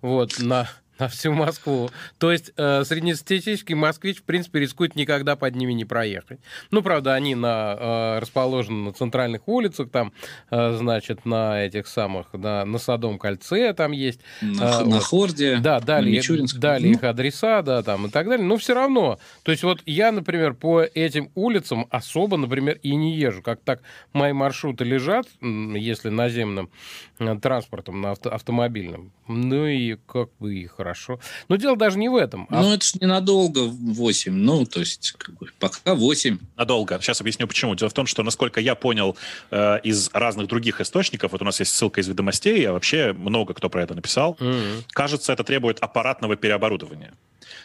[0.00, 0.66] Вот, на,
[0.98, 1.90] на всю Москву.
[2.18, 6.40] То есть э, среднестатистический москвич, в принципе, рискует никогда под ними не проехать.
[6.70, 10.12] Ну, правда, они на, э, расположены на центральных улицах, там,
[10.50, 14.20] э, значит, на этих самых, на, на Садом кольце там есть.
[14.40, 15.02] На, э, на вот.
[15.04, 16.20] Хорде, Да, дали,
[16.58, 16.92] дали ну.
[16.92, 18.46] их адреса, да, там и так далее.
[18.46, 19.18] Но все равно.
[19.42, 23.42] То есть вот я, например, по этим улицам особо, например, и не езжу.
[23.42, 23.82] Как так
[24.12, 26.70] мои маршруты лежат, если наземным
[27.18, 29.12] э, транспортом, на авто, автомобильном.
[29.26, 31.20] Ну и как бы и хорошо.
[31.48, 32.46] Но дело даже не в этом.
[32.50, 32.62] А...
[32.62, 34.32] Ну, это же ненадолго 8.
[34.32, 36.38] Ну, то есть, как бы, пока 8.
[36.56, 36.98] Надолго.
[37.00, 37.74] Сейчас объясню, почему.
[37.74, 39.16] Дело в том, что, насколько я понял
[39.50, 43.54] э, из разных других источников, вот у нас есть ссылка из ведомостей, а вообще много
[43.54, 44.84] кто про это написал, mm-hmm.
[44.92, 47.12] кажется, это требует аппаратного переоборудования.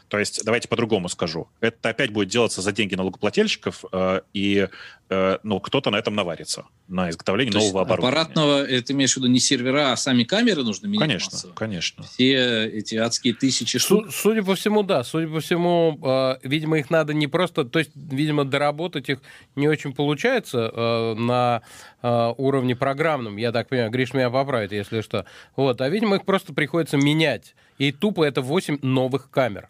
[0.07, 1.47] То есть, давайте по-другому скажу.
[1.59, 4.67] Это опять будет делаться за деньги налогоплательщиков, э, и
[5.09, 8.17] э, ну, кто-то на этом наварится, на изготовлении То нового оборудования.
[8.21, 11.53] Аппаратного, это имеешь в виду не сервера, а сами камеры нужно менять Конечно, массово.
[11.53, 12.03] конечно.
[12.03, 14.07] Все эти адские тысячи штук.
[14.11, 15.03] Судя по всему, да.
[15.03, 17.65] Судя по всему, э, видимо, их надо не просто...
[17.65, 19.19] То есть, видимо, доработать их
[19.55, 21.61] не очень получается э, на
[22.01, 23.37] э, уровне программном.
[23.37, 25.25] Я так понимаю, Гриш меня поправит, если что.
[25.55, 25.81] Вот.
[25.81, 27.55] А, видимо, их просто приходится менять.
[27.77, 29.69] И тупо это 8 новых камер.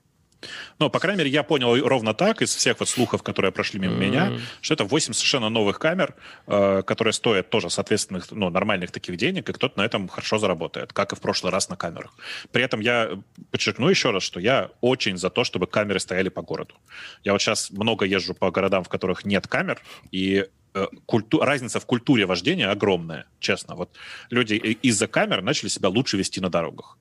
[0.80, 3.96] Ну, по крайней мере, я понял ровно так из всех вот слухов, которые прошли мимо
[3.96, 3.98] mm-hmm.
[3.98, 6.16] меня, что это 8 совершенно новых камер,
[6.48, 10.94] э, которые стоят тоже соответственных, ну, нормальных таких денег, и кто-то на этом хорошо заработает,
[10.94, 12.14] как и в прошлый раз на камерах.
[12.52, 13.12] При этом я
[13.52, 16.76] подчеркну еще раз, что я очень за то, чтобы камеры стояли по городу.
[17.24, 21.40] Я вот сейчас много езжу по городам, в которых нет камер, и э, культу...
[21.40, 23.76] разница в культуре вождения огромная, честно.
[23.76, 23.90] Вот
[24.30, 26.98] люди из-за камер начали себя лучше вести на дорогах.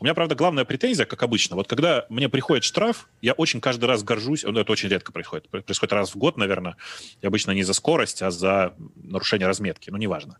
[0.00, 3.86] У меня, правда, главная претензия, как обычно, вот когда мне приходит штраф, я очень каждый
[3.86, 6.76] раз горжусь, ну, это очень редко происходит, происходит раз в год, наверное,
[7.20, 10.38] и обычно не за скорость, а за нарушение разметки, ну, неважно.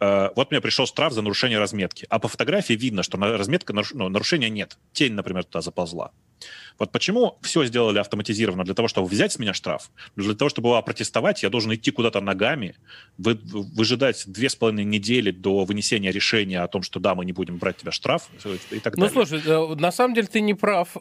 [0.00, 4.08] Э, вот мне пришел штраф за нарушение разметки, а по фотографии видно, что разметка, ну,
[4.08, 4.78] нарушения нет.
[4.92, 6.12] Тень, например, туда заползла.
[6.78, 8.64] Вот почему все сделали автоматизированно?
[8.64, 11.90] Для того, чтобы взять с меня штраф, для того, чтобы его опротестовать, я должен идти
[11.90, 12.76] куда-то ногами,
[13.16, 17.32] вы, выжидать две с половиной недели до вынесения решения о том, что да, мы не
[17.32, 18.28] будем брать тебя штраф
[18.70, 19.14] и так ну, далее.
[19.14, 20.96] Ну, слушай, э, на самом деле ты не прав.
[20.96, 21.00] Э,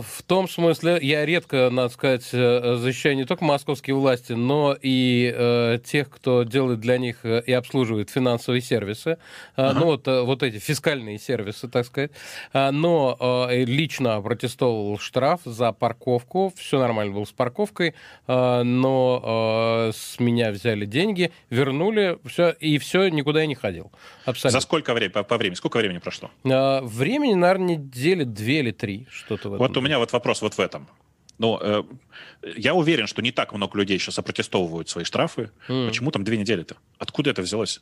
[0.00, 5.78] в том смысле, я редко, надо сказать, э, защищаю не только московские власти, но и
[5.84, 9.18] тех, кто делает для них и обслуживает финансовые сервисы,
[9.56, 9.78] ага.
[9.78, 12.12] ну, вот, вот эти фискальные сервисы, так сказать.
[12.52, 14.67] Но лично протестовал
[15.00, 16.52] штраф за парковку.
[16.56, 17.94] Все нормально было с парковкой,
[18.26, 23.92] э, но э, с меня взяли деньги, вернули, все, и все, никуда я не ходил.
[24.24, 24.50] Абсолютно.
[24.50, 25.56] За сколько времени, по, по времени?
[25.56, 26.30] Сколько времени прошло?
[26.44, 29.66] Э, времени, наверное, недели две или три, что-то в этом.
[29.66, 30.88] Вот у меня вот вопрос вот в этом.
[31.38, 31.84] Ну, э,
[32.56, 35.50] я уверен, что не так много людей сейчас опротестовывают свои штрафы.
[35.68, 35.88] Mm.
[35.88, 36.76] Почему там две недели-то?
[36.98, 37.80] Откуда это взялось?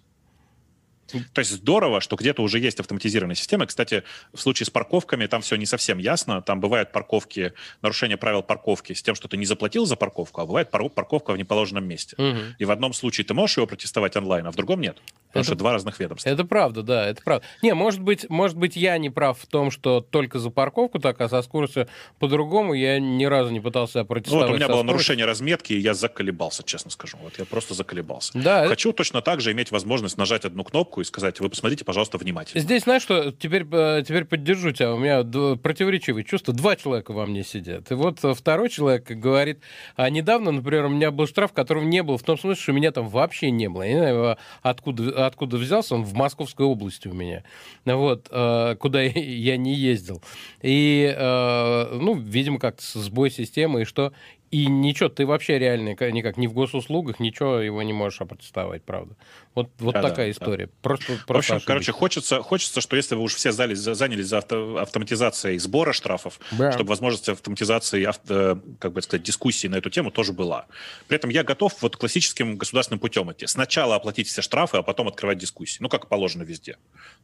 [1.32, 3.66] То есть здорово, что где-то уже есть автоматизированная система.
[3.66, 6.42] Кстати, в случае с парковками там все не совсем ясно.
[6.42, 10.46] Там бывают парковки, нарушение правил парковки с тем, что ты не заплатил за парковку, а
[10.46, 12.16] бывает парковка в неположенном месте.
[12.18, 12.38] Угу.
[12.58, 14.98] И в одном случае ты можешь его протестовать онлайн, а в другом нет.
[15.36, 16.28] Потому это, что два разных ведомства.
[16.28, 17.44] Это правда, да, это правда.
[17.62, 21.20] Не, может быть, может быть, я не прав в том, что только за парковку так,
[21.20, 24.46] а со скоростью по-другому я ни разу не пытался протестовать.
[24.46, 27.18] Ну, вот у меня было нарушение разметки, и я заколебался, честно скажу.
[27.22, 28.32] Вот я просто заколебался.
[28.34, 28.66] Да.
[28.68, 28.98] Хочу это...
[28.98, 32.60] точно так же иметь возможность нажать одну кнопку и сказать, вы посмотрите, пожалуйста, внимательно.
[32.60, 34.94] Здесь, знаешь что, теперь, э, теперь поддержу тебя.
[34.94, 35.22] У меня
[35.56, 36.54] противоречивые чувства.
[36.54, 37.90] Два человека во мне сидят.
[37.90, 39.60] И вот второй человек говорит,
[39.96, 42.92] а недавно, например, у меня был штраф, которого не было, в том смысле, что меня
[42.92, 43.82] там вообще не было.
[43.82, 47.42] Я не знаю, откуда, откуда взялся, он в Московской области у меня.
[47.84, 50.22] Вот, э, куда я не ездил.
[50.62, 54.12] И, э, ну, видимо, как-то сбой системы, и что
[54.50, 59.16] и ничего, ты вообще реально никак не в госуслугах, ничего его не можешь опротестовать, правда.
[59.54, 60.66] Вот, вот да, такая да, история.
[60.66, 60.72] Да.
[60.82, 64.38] Просто, просто в общем, короче, хочется, хочется, что если вы уже все зали, занялись за
[64.38, 66.72] авто, автоматизацией сбора штрафов, да.
[66.72, 70.66] чтобы возможность автоматизации, авто, как бы сказать, дискуссии на эту тему тоже была.
[71.08, 73.46] При этом я готов вот классическим государственным путем идти.
[73.46, 75.78] Сначала оплатить все штрафы, а потом открывать дискуссии.
[75.80, 76.76] Ну, как положено везде.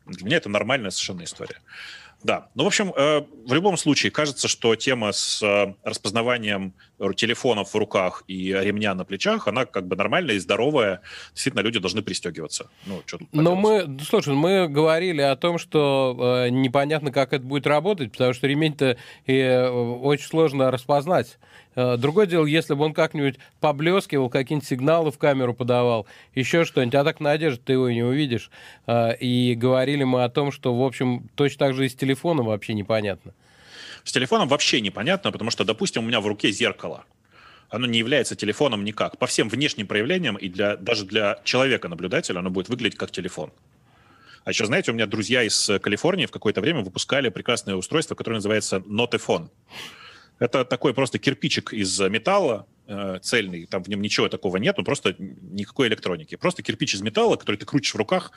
[0.06, 1.60] Для меня это нормальная совершенно история.
[2.22, 6.72] Да, ну, в общем, э, в любом случае, кажется, что тема с э, распознаванием
[7.14, 11.00] телефонов в руках и ремня на плечах, она как бы нормальная и здоровая.
[11.32, 12.70] Действительно, люди должны пристегиваться.
[12.86, 18.12] Ну, Но мы, слушай, мы говорили о том, что э, непонятно, как это будет работать,
[18.12, 21.38] потому что ремень-то э, очень сложно распознать.
[21.74, 26.94] Э, другое дело, если бы он как-нибудь поблескивал, какие-нибудь сигналы в камеру подавал, еще что-нибудь,
[26.94, 28.50] а так на одежде ты его не увидишь.
[28.86, 32.46] Э, и говорили мы о том, что, в общем, точно так же и с телефоном
[32.46, 33.32] вообще непонятно.
[34.04, 37.04] С телефоном вообще непонятно, потому что, допустим, у меня в руке зеркало.
[37.68, 39.18] Оно не является телефоном никак.
[39.18, 43.52] По всем внешним проявлениям и для, даже для человека-наблюдателя оно будет выглядеть как телефон.
[44.44, 48.36] А еще, знаете, у меня друзья из Калифорнии в какое-то время выпускали прекрасное устройство, которое
[48.36, 49.48] называется Notifone.
[50.38, 55.14] Это такой просто кирпичик из металла, э, цельный, там в нем ничего такого нет, просто
[55.18, 56.36] никакой электроники.
[56.36, 58.32] Просто кирпич из металла, который ты крутишь в руках,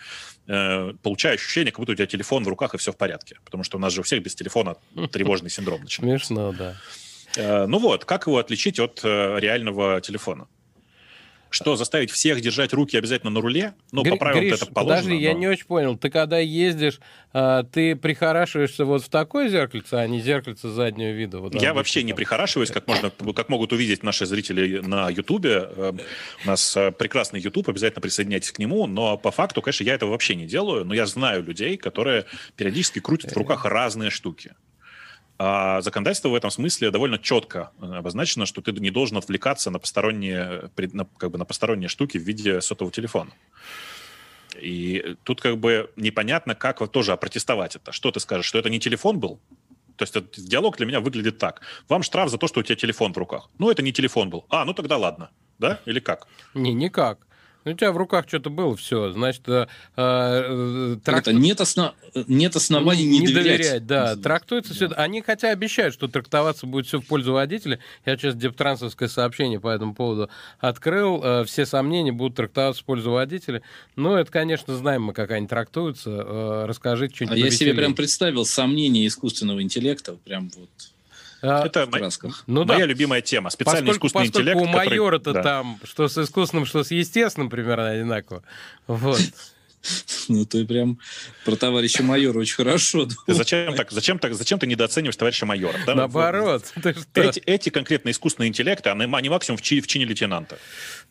[0.48, 3.38] э, получая ощущение, как будто у тебя телефон в руках и все в порядке.
[3.44, 4.78] Потому что у нас же у всех без телефона
[5.12, 6.28] тревожный синдром начинается.
[6.28, 6.76] Смешно, да.
[7.36, 10.48] Э, ну вот, как его отличить от реального телефона?
[11.56, 13.76] Что, заставить всех держать руки обязательно на руле?
[13.94, 14.98] Ну, Гри- по правилам Гриш, это положено.
[14.98, 15.22] Подожди, но...
[15.22, 15.98] я не очень понял.
[15.98, 17.00] Ты когда ездишь,
[17.32, 21.40] а, ты прихорашиваешься вот в такое зеркальце, а не зеркальце заднего вида?
[21.40, 22.08] Вот я вообще там.
[22.08, 25.70] не прихорашиваюсь, как, можно, как могут увидеть наши зрители на Ютубе.
[25.70, 25.94] Э,
[26.44, 28.86] у нас э, прекрасный Ютуб, обязательно присоединяйтесь к нему.
[28.86, 30.84] Но по факту, конечно, я этого вообще не делаю.
[30.84, 32.26] Но я знаю людей, которые
[32.58, 34.52] периодически крутят в руках разные штуки.
[35.38, 39.80] А законодательство в этом смысле довольно четко э, обозначено, что ты не должен отвлекаться на
[39.80, 43.32] посторонние, на, как бы на посторонние штуки в виде сотового телефона.
[44.62, 47.92] И тут как бы непонятно, как вот тоже опротестовать это.
[47.92, 49.42] Что ты скажешь, что это не телефон был?
[49.98, 51.62] То есть этот диалог для меня выглядит так.
[51.90, 53.50] Вам штраф за то, что у тебя телефон в руках.
[53.58, 54.46] Ну, это не телефон был.
[54.50, 55.32] А, ну тогда ладно.
[55.60, 55.80] Да?
[55.86, 56.28] Или как?
[56.54, 57.28] Не, никак.
[57.66, 59.12] Ну, у тебя в руках что-то было, все.
[59.12, 59.66] Значит, э,
[59.98, 61.28] э, тракт...
[61.28, 61.94] это нет, основ...
[62.28, 63.58] нет оснований не, не доверять.
[63.58, 63.88] доверять.
[63.88, 64.76] Да, трактуется да.
[64.76, 64.96] все.
[64.96, 67.80] Они хотя обещают, что трактоваться будет все в пользу водителя.
[68.06, 71.22] Я сейчас дептрансовское сообщение по этому поводу открыл.
[71.24, 73.64] Э, все сомнения будут трактоваться в пользу водителя.
[73.96, 76.12] Но это, конечно, знаем мы, как они трактуются.
[76.12, 77.38] Э, расскажите что-нибудь.
[77.38, 80.14] А я себе прям представил сомнения искусственного интеллекта.
[80.24, 80.70] Прям вот
[81.46, 81.88] а, это
[82.48, 82.86] ну, моя да.
[82.86, 83.50] любимая тема.
[83.50, 84.62] Специальный поскольку, искусственный поскольку интеллект.
[84.62, 85.44] у майора-то который...
[85.44, 85.44] да.
[85.44, 88.44] там что с искусственным, что с естественным примерно одинаково.
[88.88, 89.22] Вот.
[90.28, 91.00] Ну, ты прям
[91.44, 93.08] про товарища майора очень хорошо.
[93.28, 95.78] зачем так, зачем так, зачем ты недооцениваешь товарища майора?
[95.86, 95.96] Да?
[95.96, 96.74] Наоборот.
[97.14, 100.58] Эти, эти конкретные искусственные интеллекты, они, они максимум в, в чине лейтенанта.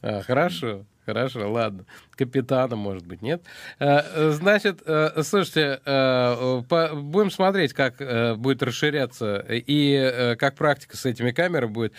[0.05, 0.85] А, хорошо.
[1.07, 1.85] Хорошо, ладно.
[2.12, 3.43] Капитана, может быть, нет.
[3.79, 6.62] Э, значит, э, слушайте, э,
[6.95, 7.99] будем смотреть, как
[8.38, 11.93] будет расширяться и как практика с этими камерами будет.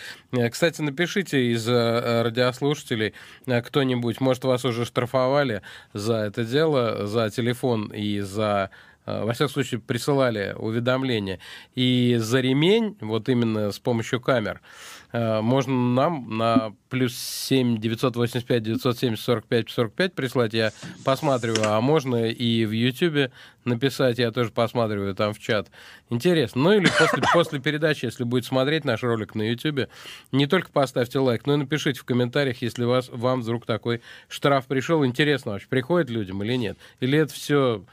[0.50, 3.14] Кстати, напишите из радиослушателей
[3.46, 8.70] кто-нибудь, может, вас уже штрафовали за это дело, за телефон и за
[9.04, 11.38] во всяком случае, присылали уведомления.
[11.76, 14.64] И за ремень, вот именно с помощью камер, Э,
[15.12, 20.72] можно нам на плюс 7 985 970 45 45 прислать, я
[21.04, 23.30] посматриваю, а можно и в YouTube
[23.66, 25.70] написать, я тоже посматриваю там в чат.
[26.08, 26.62] Интересно.
[26.62, 29.88] Ну или после, после передачи, если будет смотреть наш ролик на YouTube,
[30.32, 34.66] не только поставьте лайк, но и напишите в комментариях, если вас, вам вдруг такой штраф
[34.66, 35.04] пришел.
[35.04, 36.78] Интересно вообще, приходит людям или нет?
[37.00, 37.84] Или это все,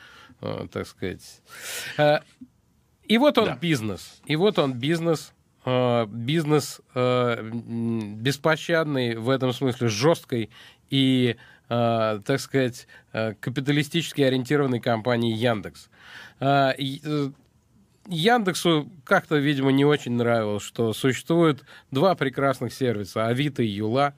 [0.42, 1.42] э, так сказать...
[1.98, 2.20] Э,
[3.06, 3.58] и вот он да.
[3.60, 4.22] бизнес.
[4.26, 10.50] И вот он бизнес Э, бизнес э, беспощадный в этом смысле, жесткой
[10.90, 11.36] и
[11.70, 15.90] э, так сказать, э, капиталистически ориентированной компании Яндекс.
[16.40, 17.32] Э, э,
[18.08, 24.14] Яндексу как-то, видимо, не очень нравилось, что существует два прекрасных сервиса, Авито и Юла,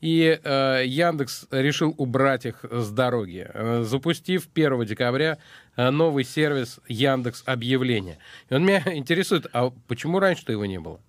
[0.00, 6.80] и э, Яндекс решил убрать их с дороги, э, запустив 1 декабря э, новый сервис
[6.88, 8.18] Яндекс Объявления.
[8.50, 11.00] И он меня интересует, а почему раньше-то его не было?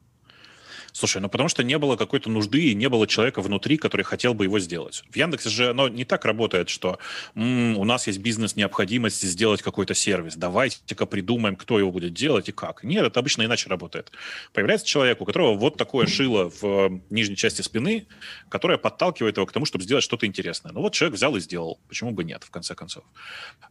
[0.93, 4.33] Слушай, ну потому что не было какой-то нужды и не было человека внутри, который хотел
[4.33, 5.03] бы его сделать.
[5.09, 6.99] В Яндексе же оно не так работает, что
[7.35, 10.35] м-м, у нас есть бизнес-необходимость сделать какой-то сервис.
[10.35, 12.83] Давайте-ка придумаем, кто его будет делать и как.
[12.83, 14.11] Нет, это обычно иначе работает.
[14.53, 18.07] Появляется человек, у которого вот такое шило в нижней части спины,
[18.49, 20.71] которое подталкивает его к тому, чтобы сделать что-то интересное.
[20.71, 21.79] Ну вот человек взял и сделал.
[21.87, 23.03] Почему бы нет, в конце концов?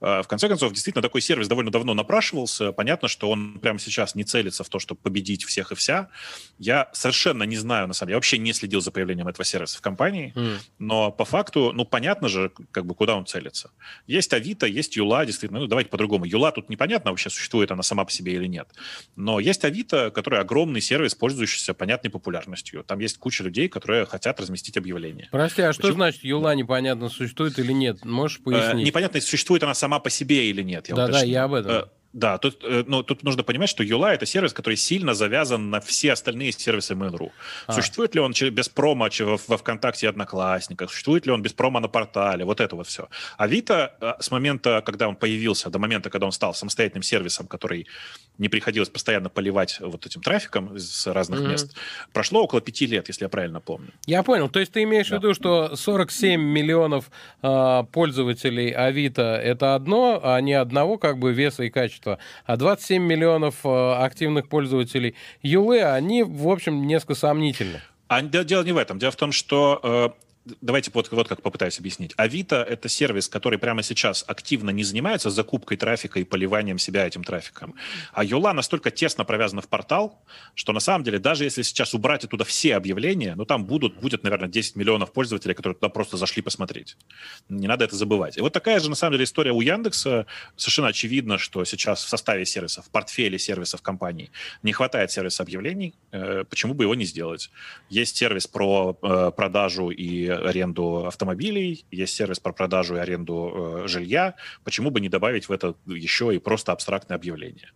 [0.00, 2.72] А, в конце концов, действительно, такой сервис довольно давно напрашивался.
[2.72, 6.08] Понятно, что он прямо сейчас не целится в то, чтобы победить всех и вся.
[6.58, 7.09] Я совершенно
[7.44, 10.32] не знаю, на самом деле, я вообще не следил за появлением этого сервиса в компании,
[10.34, 10.58] mm.
[10.78, 13.70] но по факту, ну, понятно же, как бы, куда он целится.
[14.06, 16.24] Есть Авито, есть Юла, действительно, ну, давайте по-другому.
[16.24, 18.68] Юла тут непонятно вообще, существует она сама по себе или нет.
[19.16, 22.84] Но есть Авито, который огромный сервис, пользующийся понятной популярностью.
[22.84, 25.28] Там есть куча людей, которые хотят разместить объявление.
[25.30, 25.96] Прости, а что Почему?
[25.96, 28.04] значит Юла непонятно, существует или нет?
[28.04, 28.84] Можешь э, пояснить?
[28.84, 30.86] Э, непонятно, существует она сама по себе или нет.
[30.88, 31.72] Да-да, я об этом.
[31.72, 35.70] Э, да, тут, э, ну, тут нужно понимать, что Юла это сервис, который сильно завязан
[35.70, 37.30] на все остальные сервисы Mail.ru.
[37.66, 37.72] А.
[37.72, 40.90] Существует ли он без промо во ВКонтакте и Одноклассниках?
[40.90, 42.44] Существует ли он без промо на портале?
[42.44, 43.08] Вот это вот все.
[43.38, 47.86] Авито э, с момента, когда он появился, до момента, когда он стал самостоятельным сервисом, который
[48.38, 51.48] не приходилось постоянно поливать вот этим трафиком с разных mm-hmm.
[51.48, 51.76] мест,
[52.12, 53.90] прошло около пяти лет, если я правильно помню.
[54.06, 54.48] Я понял.
[54.48, 55.16] То есть ты имеешь да.
[55.16, 57.08] в виду, что 47 миллионов
[57.42, 63.02] э, пользователей Авито это одно, а не одного как бы веса и качества а 27
[63.02, 67.80] миллионов э, активных пользователей Юлы, они, в общем, несколько сомнительны.
[68.08, 68.98] А дело не в этом.
[68.98, 70.08] Дело в том, что э,
[70.60, 72.12] давайте вот, вот как попытаюсь объяснить.
[72.16, 77.24] Авито— это сервис, который прямо сейчас активно не занимается закупкой трафика и поливанием себя этим
[77.24, 77.74] трафиком.
[78.12, 80.22] А Юла настолько тесно провязана в портал,
[80.54, 84.22] что на самом деле даже если сейчас убрать оттуда все объявления, ну там будут, будет,
[84.22, 86.96] наверное, 10 миллионов пользователей, которые туда просто зашли посмотреть.
[87.48, 88.38] Не надо это забывать.
[88.38, 90.26] И вот такая же, на самом деле, история у Яндекса.
[90.56, 94.30] Совершенно очевидно, что сейчас в составе сервисов, в портфеле сервисов компании
[94.62, 95.94] не хватает сервиса объявлений.
[96.12, 97.50] Э, почему бы его не сделать?
[97.88, 103.88] Есть сервис про э, продажу и аренду автомобилей, есть сервис про продажу и аренду э,
[103.88, 104.34] жилья.
[104.64, 107.72] Почему бы не добавить в это еще и просто абстрактное объявление?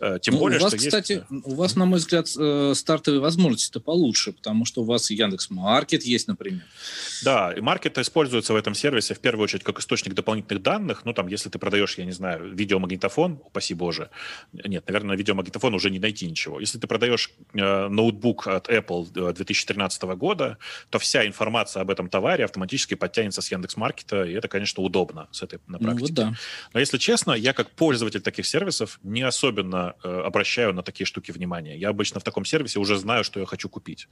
[0.00, 1.46] Э, тем ну, более, у вас, что кстати, есть...
[1.46, 6.02] у вас, на мой взгляд, э, стартовые возможности-то получше, потому что у вас Яндекс Маркет
[6.02, 6.62] есть, например.
[7.22, 11.04] Да, и маркет используется в этом сервисе в первую очередь как источник дополнительных данных.
[11.04, 14.10] Ну, там, если ты продаешь, я не знаю, видеомагнитофон, упаси боже.
[14.52, 16.60] Нет, наверное, на видеомагнитофон уже не найти ничего.
[16.60, 20.58] Если ты продаешь э, ноутбук от Apple 2013 года,
[20.90, 25.28] то вся информация об этом товаре автоматически подтянется с Яндекс Маркета, и это, конечно, удобно
[25.32, 26.12] с этой на практике.
[26.16, 26.38] Ну, вот да.
[26.74, 31.32] Но если честно, я как пользователь таких сервисов не особенно э, обращаю на такие штуки
[31.32, 31.78] внимание.
[31.78, 34.08] Я обычно в таком сервисе уже знаю, что я хочу купить.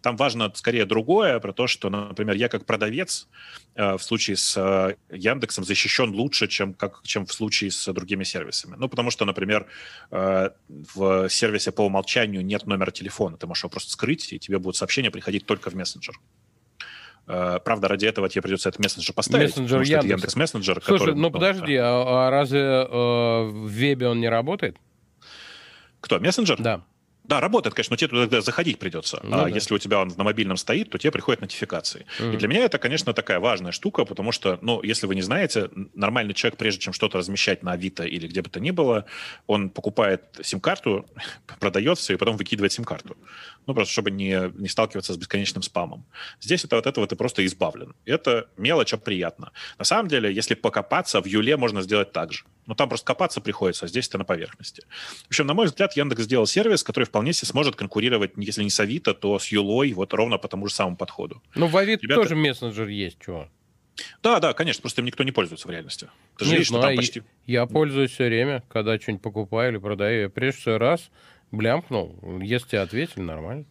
[0.00, 3.28] Там важно скорее другое, про то, что, например, я как продавец
[3.74, 8.24] э, в случае с э, Яндексом защищен лучше, чем, как, чем в случае с другими
[8.24, 8.74] сервисами.
[8.76, 9.66] Ну, потому что, например,
[10.10, 10.50] э,
[10.94, 13.36] в сервисе по умолчанию нет номера телефона.
[13.36, 16.18] Ты можешь его просто скрыть, и тебе будут сообщения приходить только в мессенджер.
[17.26, 19.48] Uh, правда, ради этого тебе придется этот мессенджер поставить.
[19.48, 20.04] Мессенджер Яндекс.
[20.04, 20.80] Яндекс мессенджер.
[20.80, 24.76] Слушай, который, ну подожди, а, а разве э, в вебе он не работает?
[26.00, 26.62] Кто, мессенджер?
[26.62, 26.82] Да.
[27.28, 29.20] Да, работает, конечно, но тебе туда заходить придется.
[29.22, 29.48] Ну, а да.
[29.48, 32.06] если у тебя он на мобильном стоит, то тебе приходят нотификации.
[32.20, 32.32] Угу.
[32.32, 35.70] И для меня это, конечно, такая важная штука, потому что, ну, если вы не знаете,
[35.94, 39.06] нормальный человек, прежде чем что-то размещать на Авито или где бы то ни было,
[39.46, 41.06] он покупает сим-карту,
[41.60, 43.16] продает все и потом выкидывает сим-карту.
[43.66, 46.04] Ну, просто чтобы не, не сталкиваться с бесконечным спамом.
[46.40, 47.94] Здесь это от этого ты просто избавлен.
[48.04, 49.50] Это мелочь, а приятно.
[49.78, 52.44] На самом деле, если покопаться, в Юле можно сделать так же.
[52.66, 54.82] Но там просто копаться приходится, а здесь это на поверхности.
[55.24, 58.70] В общем, на мой взгляд, Яндекс сделал сервис, который вполне себе сможет конкурировать, если не
[58.70, 61.42] с Авито, то с Юлой, вот ровно по тому же самому подходу.
[61.54, 62.22] Ну, в Авито Ребята...
[62.22, 63.48] тоже мессенджер есть, чего?
[64.22, 66.08] Да, да, конечно, просто им никто не пользуется в реальности.
[66.36, 67.22] Ты же видишь, что там почти...
[67.46, 70.22] Я пользуюсь все время, когда что-нибудь покупаю или продаю.
[70.22, 71.10] Я прежде всего раз
[71.50, 73.64] блямкнул, если тебе ответили, нормально.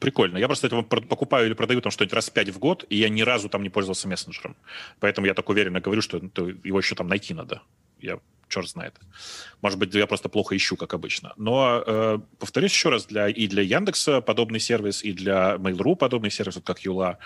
[0.00, 0.38] Прикольно.
[0.38, 3.08] Я просто этого покупаю или продаю там что-нибудь раз в пять в год, и я
[3.08, 4.56] ни разу там не пользовался мессенджером.
[5.00, 7.62] Поэтому я так уверенно говорю, что ну, его еще там найти надо.
[8.00, 8.18] Я
[8.48, 8.94] черт знает.
[9.60, 11.32] Может быть, я просто плохо ищу, как обычно.
[11.36, 16.30] Но, э, повторюсь еще раз, для, и для Яндекса подобный сервис, и для Mail.ru подобный
[16.30, 17.18] сервис, вот как Юла,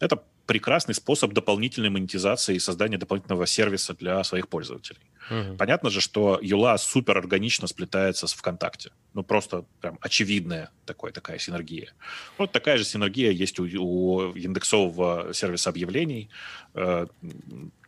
[0.00, 5.00] это прекрасный способ дополнительной монетизации и создания дополнительного сервиса для своих пользователей.
[5.28, 5.56] Угу.
[5.56, 8.92] Понятно же, что Юла супер органично сплетается с ВКонтакте.
[9.12, 11.92] Ну, просто прям очевидная такой, такая синергия.
[12.38, 16.30] Вот такая же синергия есть у, у индексового сервиса объявлений
[16.74, 17.06] э,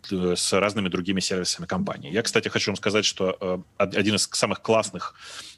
[0.03, 2.13] с разными другими сервисами компании.
[2.13, 5.15] Я, кстати, хочу вам сказать, что э, один из самых классных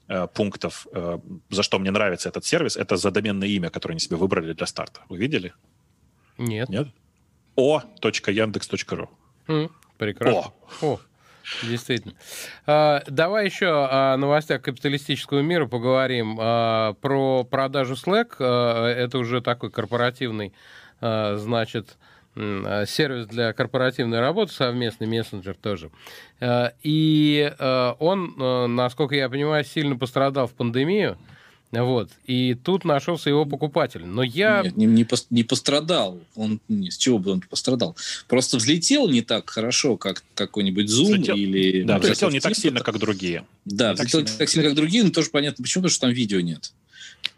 [0.08, 1.18] э, пунктов, э,
[1.50, 4.66] за что мне нравится этот сервис, это за доменное имя, которое они себе выбрали для
[4.66, 5.00] старта.
[5.08, 5.52] Вы видели?
[6.38, 6.68] Нет.
[6.68, 6.88] Нет?
[7.56, 9.08] o.yandex.ru.
[9.48, 10.52] Mm, прекрасно.
[10.80, 10.86] О.
[10.86, 11.00] О.
[11.62, 12.14] Действительно.
[12.66, 16.38] А, давай еще о новостях капиталистического мира поговорим.
[16.40, 18.36] А, про продажу Slack.
[18.38, 20.52] А, это уже такой корпоративный,
[21.00, 21.96] значит,
[22.86, 25.90] сервис для корпоративной работы, совместный мессенджер тоже.
[26.82, 27.52] И
[27.98, 31.18] он, насколько я понимаю, сильно пострадал в пандемию.
[31.72, 32.10] Вот.
[32.24, 34.04] И тут нашелся его покупатель.
[34.04, 34.62] Но я...
[34.64, 36.18] Нет, не, не, не пострадал.
[36.34, 37.96] Он с чего бы он пострадал?
[38.26, 41.82] Просто взлетел не так хорошо, как какой-нибудь Zoom взлетел, или...
[41.84, 43.44] Да, взлетел не так сильно, как другие.
[43.64, 46.00] Да, не взлетел так не так сильно, как другие, но тоже понятно, почему, потому что
[46.00, 46.72] там видео нет.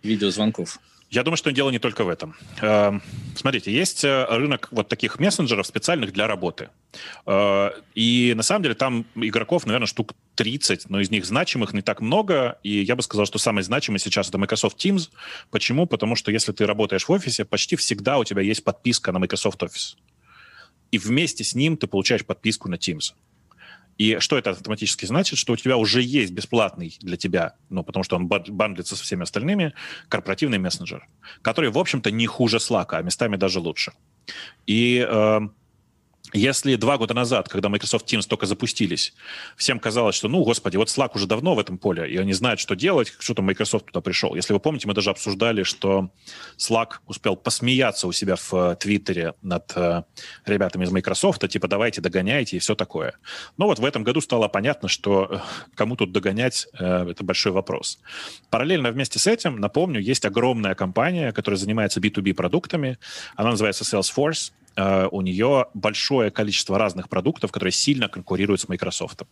[0.03, 0.81] Видеозвонков.
[1.13, 2.35] Я думаю, что дело не только в этом.
[2.63, 3.03] Эм,
[3.37, 6.71] смотрите, есть э, рынок вот таких мессенджеров специальных для работы.
[7.27, 11.83] Э, и на самом деле там игроков, наверное, штук 30, но из них значимых не
[11.83, 12.59] так много.
[12.63, 15.11] И я бы сказал, что самый значимый сейчас это Microsoft Teams.
[15.51, 15.87] Почему?
[15.87, 19.63] Потому что если ты работаешь в офисе, почти всегда у тебя есть подписка на Microsoft
[19.63, 19.97] Office.
[20.93, 23.13] И вместе с ним ты получаешь подписку на Teams.
[23.99, 25.39] И что это автоматически значит?
[25.39, 29.23] Что у тебя уже есть бесплатный для тебя, ну, потому что он бандлится со всеми
[29.23, 29.75] остальными,
[30.09, 31.07] корпоративный мессенджер,
[31.43, 33.93] который, в общем-то, не хуже Slack, а местами даже лучше.
[34.67, 35.41] И э,
[36.33, 39.13] если два года назад, когда Microsoft Teams только запустились,
[39.57, 42.61] всем казалось, что, ну, господи, вот Slack уже давно в этом поле, и они знают,
[42.61, 44.35] что делать, что-то Microsoft туда пришел.
[44.35, 46.11] Если вы помните, мы даже обсуждали, что
[46.57, 50.05] Slack успел посмеяться у себя в э, Твиттере над э,
[50.47, 53.15] ребятами из Microsoft, типа, давайте догоняйте и все такое.
[53.59, 55.39] Но вот в этом году стало понятно, что э,
[55.75, 57.99] кому тут догонять, э, это большой вопрос.
[58.49, 62.99] Параллельно вместе с этим, напомню, есть огромная компания, которая занимается B2B продуктами,
[63.37, 69.23] она называется Salesforce, Э, у нее большое количество разных продуктов, которые сильно конкурируют с Microsoft.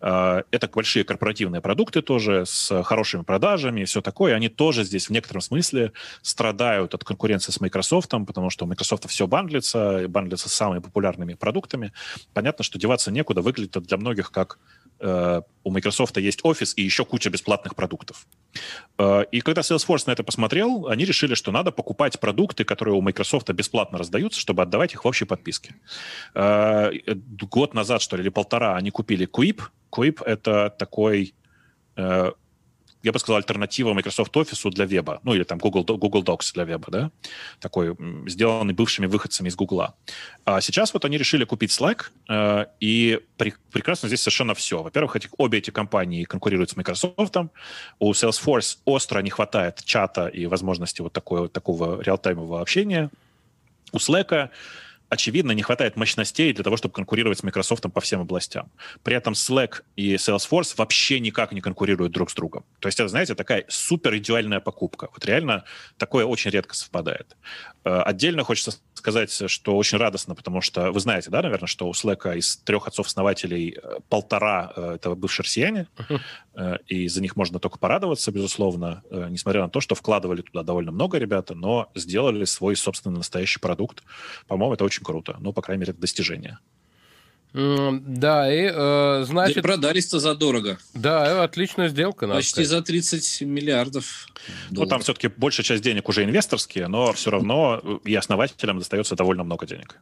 [0.00, 4.34] Э, это большие корпоративные продукты тоже с хорошими продажами и все такое.
[4.34, 5.92] Они тоже здесь в некотором смысле
[6.22, 11.34] страдают от конкуренции с Microsoft, потому что у Microsoft все бандлится, бандлится с самыми популярными
[11.34, 11.92] продуктами.
[12.32, 14.58] Понятно, что деваться некуда, выглядит это для многих как
[15.00, 18.26] у Microsoft есть офис и еще куча бесплатных продуктов.
[18.98, 23.00] Э, и когда Salesforce на это посмотрел, они решили, что надо покупать продукты, которые у
[23.00, 25.74] Microsoft бесплатно раздаются, чтобы отдавать их в общей подписке.
[26.34, 26.90] Э,
[27.50, 29.62] год назад, что ли, или полтора, они купили Quip.
[29.90, 31.34] Quip— это такой
[33.04, 36.64] я бы сказал, альтернатива Microsoft Office для веба, ну или там Google, Google Docs для
[36.64, 37.10] веба, да,
[37.60, 37.96] такой,
[38.26, 39.94] сделанный бывшими выходцами из Google.
[40.44, 43.20] А сейчас вот они решили купить Slack, э, и
[43.70, 44.82] прекрасно здесь совершенно все.
[44.82, 47.36] Во-первых, эти, обе эти компании конкурируют с Microsoft,
[47.98, 53.10] у Salesforce остро не хватает чата и возможности вот, такой, такого реалтаймового общения,
[53.92, 54.50] у Slack
[55.14, 58.70] очевидно, не хватает мощностей для того, чтобы конкурировать с Microsoft по всем областям.
[59.02, 62.64] При этом Slack и Salesforce вообще никак не конкурируют друг с другом.
[62.80, 65.08] То есть это, знаете, такая супер идеальная покупка.
[65.12, 65.64] Вот реально
[65.96, 67.36] такое очень редко совпадает.
[67.84, 71.92] Э, отдельно хочется сказать, что очень радостно, потому что вы знаете, да, наверное, что у
[71.92, 75.86] Slack из трех отцов-основателей э, полтора э, это бывшие россияне,
[76.86, 81.18] и за них можно только порадоваться, безусловно, несмотря на то, что вкладывали туда довольно много
[81.18, 84.04] ребята, но сделали свой собственный настоящий продукт.
[84.46, 85.36] По-моему, это очень круто.
[85.40, 86.58] Ну, по крайней мере, это достижение.
[87.54, 89.62] Да, и э, значит...
[89.62, 90.76] Продались-то задорого.
[90.92, 92.26] Да, отличная сделка.
[92.26, 92.68] Почти сказать.
[92.68, 94.26] за 30 миллиардов
[94.70, 94.70] долларов.
[94.70, 99.44] Ну, там все-таки большая часть денег уже инвесторские, но все равно и основателям достается довольно
[99.44, 100.00] много денег.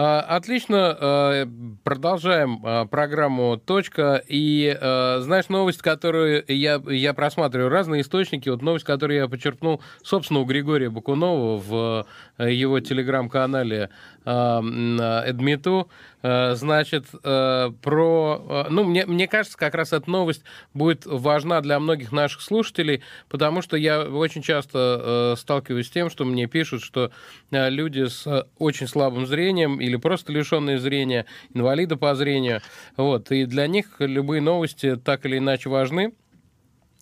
[0.00, 1.46] А, отлично, э,
[1.82, 4.22] продолжаем э, программу «Точка».
[4.28, 10.38] И знаешь, новость, которую я, я просматриваю, разные источники, вот новость, которую я почерпнул, собственно,
[10.38, 12.06] у Григория Бакунова в
[12.48, 13.90] его телеграм-канале
[14.28, 15.88] Эдмиту,
[16.22, 18.66] значит, про...
[18.68, 20.42] Ну, мне, мне кажется, как раз эта новость
[20.74, 26.26] будет важна для многих наших слушателей, потому что я очень часто сталкиваюсь с тем, что
[26.26, 27.10] мне пишут, что
[27.50, 31.24] люди с очень слабым зрением или просто лишенные зрения,
[31.54, 32.60] инвалиды по зрению.
[32.96, 33.30] Вот.
[33.30, 36.12] И для них любые новости так или иначе важны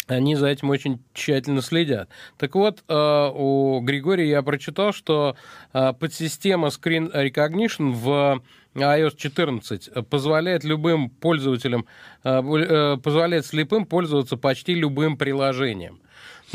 [0.07, 2.09] они за этим очень тщательно следят.
[2.39, 5.37] Так вот, э, у Григория я прочитал, что
[5.73, 8.43] э, подсистема Screen Recognition в
[8.75, 11.87] iOS 14 позволяет любым пользователям,
[12.25, 16.01] э, позволяет слепым пользоваться почти любым приложением.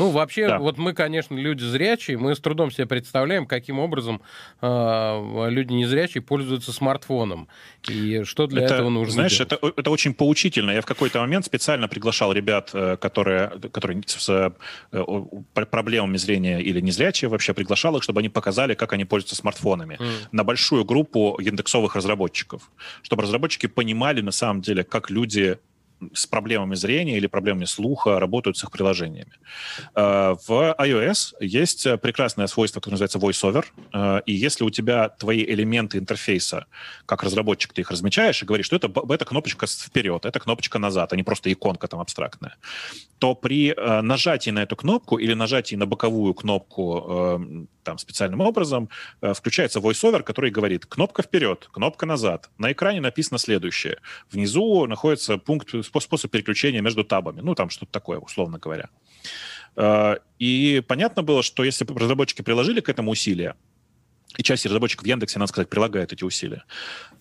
[0.02, 0.58] Ну, вообще, да.
[0.58, 4.20] вот мы, конечно, люди зрячие, мы с трудом себе представляем, каким образом
[4.60, 7.46] э, люди незрячие пользуются смартфоном.
[7.88, 10.72] И что для это, этого нужно Знаешь, это, это очень поучительно.
[10.72, 14.52] Я в какой-то момент специально приглашал ребят, э, которые, которые с
[14.92, 15.04] э,
[15.54, 19.98] проблемами зрения или незрячие вообще, приглашал их, чтобы они показали, как они пользуются смартфонами.
[20.00, 20.10] Mm.
[20.32, 22.70] На большую группу индексовых разработчиков.
[23.02, 25.58] Чтобы разработчики понимали, на самом деле, как люди
[26.12, 29.32] с проблемами зрения или проблемами слуха работают с их приложениями.
[29.94, 35.44] Э, в iOS есть прекрасное свойство, которое называется VoiceOver, э, и если у тебя твои
[35.44, 36.66] элементы интерфейса,
[37.06, 41.12] как разработчик, ты их размечаешь и говоришь, что это, это кнопочка вперед, это кнопочка назад,
[41.12, 42.56] а не просто иконка там абстрактная,
[43.18, 48.88] то при э, нажатии на эту кнопку или нажатии на боковую кнопку там специальным образом
[49.20, 52.50] включается VoiceOver, который говорит кнопка вперед, кнопка назад.
[52.58, 53.98] На экране написано следующее.
[54.30, 57.40] Внизу находится пункт способ переключения между табами.
[57.40, 58.88] Ну, там что-то такое, условно говоря.
[59.76, 63.56] Э, и понятно было, что если разработчики приложили к этому усилия,
[64.38, 66.64] и часть разработчиков в Яндексе, надо сказать, прилагает эти усилия,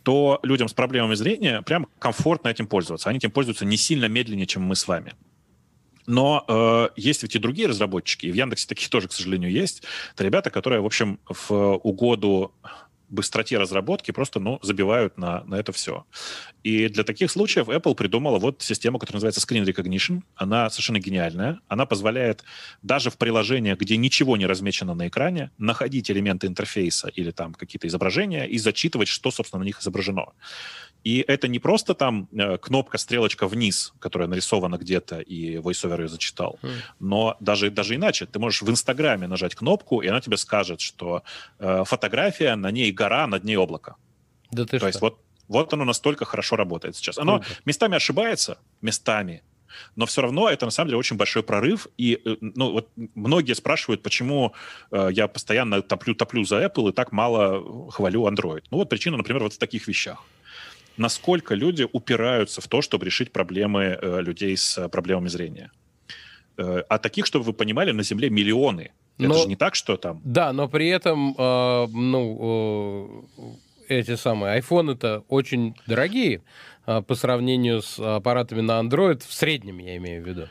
[0.04, 3.10] то людям с проблемами зрения прям комфортно этим пользоваться.
[3.10, 5.14] Они этим пользуются не сильно медленнее, чем мы с вами.
[6.08, 9.84] Но э, есть ведь и другие разработчики, и в Яндексе таких тоже, к сожалению, есть.
[10.14, 12.54] Это ребята, которые, в общем, в угоду
[13.12, 16.06] быстроте разработки просто ну, забивают на, на это все.
[16.64, 20.22] И для таких случаев Apple придумала вот систему, которая называется Screen Recognition.
[20.36, 21.60] Она совершенно гениальная.
[21.68, 22.44] Она позволяет
[22.82, 27.88] даже в приложениях, где ничего не размечено на экране, находить элементы интерфейса или там какие-то
[27.88, 30.28] изображения и зачитывать, что, собственно, на них изображено.
[31.04, 36.08] И это не просто там э, кнопка, стрелочка вниз, которая нарисована где-то, и VoiceOver ее
[36.08, 36.70] зачитал, mm.
[37.00, 38.26] но даже, даже иначе.
[38.26, 41.24] Ты можешь в Инстаграме нажать кнопку, и она тебе скажет, что
[41.60, 43.96] э, фотография, на ней гора, над ней облако.
[44.52, 44.88] Да ты То что?
[44.88, 47.18] есть вот, вот оно настолько хорошо работает сейчас.
[47.18, 47.62] Оно Круто.
[47.66, 49.42] местами ошибается, местами,
[49.96, 51.88] но все равно это на самом деле очень большой прорыв.
[51.98, 54.54] И э, ну, вот многие спрашивают, почему
[54.92, 58.64] э, я постоянно топлю, топлю за Apple и так мало хвалю Android.
[58.70, 60.24] Ну вот причина, например, вот в таких вещах
[60.98, 65.72] насколько люди упираются в то, чтобы решить проблемы э, людей с э, проблемами зрения.
[66.58, 68.92] Э, а таких, чтобы вы понимали, на Земле миллионы.
[69.18, 70.22] Но, Это же не так, что там...
[70.24, 76.42] Да, но при этом, э, ну, э, эти самые айфоны-то очень дорогие
[76.88, 80.48] э, по сравнению с аппаратами на Android, в среднем я имею в виду.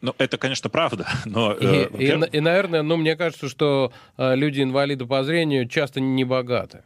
[0.00, 1.52] Ну, это, конечно, правда, но...
[1.52, 6.24] И, э, и, и, наверное, ну, мне кажется, что э, люди-инвалиды по зрению часто не
[6.24, 6.82] богаты.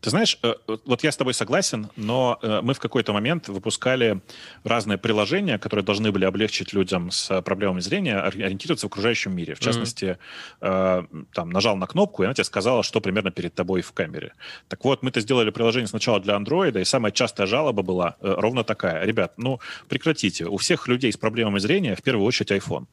[0.00, 0.54] Ты знаешь, э,
[0.84, 4.20] вот я с тобой согласен, но э, мы в какой-то момент выпускали
[4.64, 9.54] разные приложения, которые должны были облегчить людям с проблемами зрения ориентироваться в окружающем мире.
[9.54, 10.18] В частности,
[10.60, 11.26] mm-hmm.
[11.32, 14.34] там нажал на кнопку, и она тебе сказала, что примерно перед тобой в камере.
[14.68, 19.04] Так вот, мы-то сделали приложение сначала для Android, и самая частая жалоба была ровно такая.
[19.04, 20.46] Ребят, ну прекратите.
[20.46, 22.86] У всех людей с проблемами зрения в первую очередь iPhone.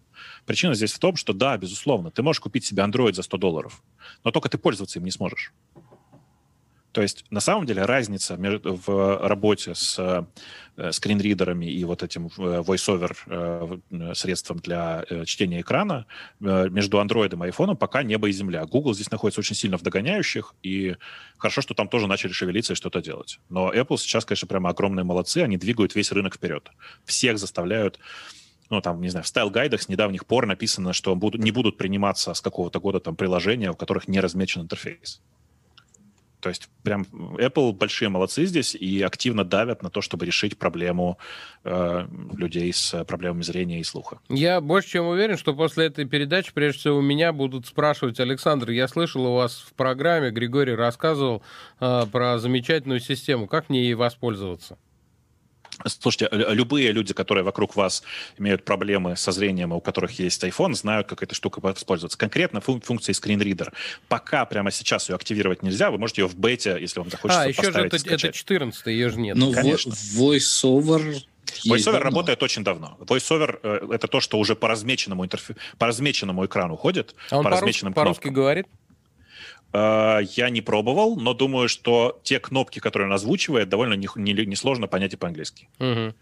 [0.46, 3.82] Причина здесь в том, что да, безусловно, ты можешь купить себе Android за 100 долларов,
[4.24, 5.54] но только ты пользоваться им не сможешь.
[6.92, 10.28] То есть на самом деле разница в работе с
[10.78, 16.06] э, скринридерами и вот этим э, voiceover э, средством для чтения экрана
[16.40, 18.66] между Android и iPhone пока небо и земля.
[18.66, 20.96] Google здесь находится очень сильно в догоняющих, и
[21.38, 23.40] хорошо, что там тоже начали шевелиться и что-то делать.
[23.50, 26.70] Но Apple сейчас, конечно, прямо огромные молодцы, они двигают весь рынок вперед.
[27.06, 28.00] Всех заставляют
[28.70, 32.34] ну, там, не знаю, в стайл-гайдах с недавних пор написано, что будут, не будут приниматься
[32.34, 35.22] с какого-то года там приложения, у которых не размечен интерфейс.
[36.42, 41.18] То есть прям Apple большие молодцы здесь и активно давят на то, чтобы решить проблему
[41.64, 44.20] э, людей с проблемами зрения и слуха.
[44.28, 48.72] Я больше чем уверен, что после этой передачи, прежде всего, у меня будут спрашивать, Александр,
[48.72, 51.44] я слышал у вас в программе, Григорий рассказывал
[51.80, 54.78] э, про замечательную систему, как мне ей воспользоваться?
[55.86, 58.04] Слушайте, любые люди, которые вокруг вас
[58.38, 62.18] имеют проблемы со зрением, у которых есть iPhone, знают, как эта штука использоваться.
[62.18, 63.72] Конкретно фун- функция скринридер.
[64.08, 67.48] Пока прямо сейчас ее активировать нельзя, вы можете ее в бете, если вам захочется, А,
[67.48, 69.38] еще же это, это 14 ее же нет.
[69.38, 69.92] Ну, Конечно.
[69.92, 71.24] VoiceOver
[71.68, 72.98] VoiceOver работает очень давно.
[73.00, 75.56] VoiceOver э,— это то, что уже по размеченному, интерфе...
[75.78, 77.16] по размеченному экрану ходит.
[77.30, 78.68] А он по размеченным по-русски говорит?
[79.74, 84.86] Э, я не пробовал, но думаю, что те кнопки, которые он озвучивает, довольно несложно не,
[84.86, 85.68] не понять и по-английски.
[85.80, 86.14] Угу.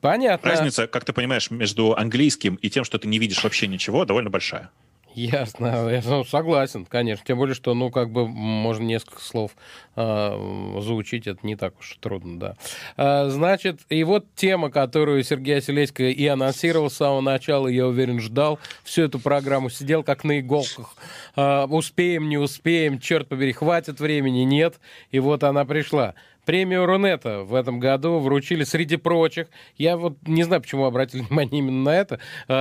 [0.00, 0.50] Понятно.
[0.50, 4.30] Разница, как ты понимаешь, между английским и тем, что ты не видишь вообще ничего, довольно
[4.30, 4.70] большая.
[5.16, 7.24] Ясно, я согласен, конечно.
[7.26, 9.52] Тем более, что, ну, как бы можно несколько слов
[9.96, 12.56] э, заучить, это не так уж трудно, да.
[12.98, 18.20] Э, значит, и вот тема, которую Сергей Оселесько и анонсировал с самого начала, я уверен,
[18.20, 20.94] ждал всю эту программу, сидел как на иголках.
[21.34, 24.78] Э, успеем, не успеем, черт побери, хватит времени, нет.
[25.12, 26.12] И вот она пришла.
[26.46, 29.48] Премию Рунета в этом году вручили среди прочих.
[29.76, 32.20] Я вот не знаю, почему обратили внимание именно на это.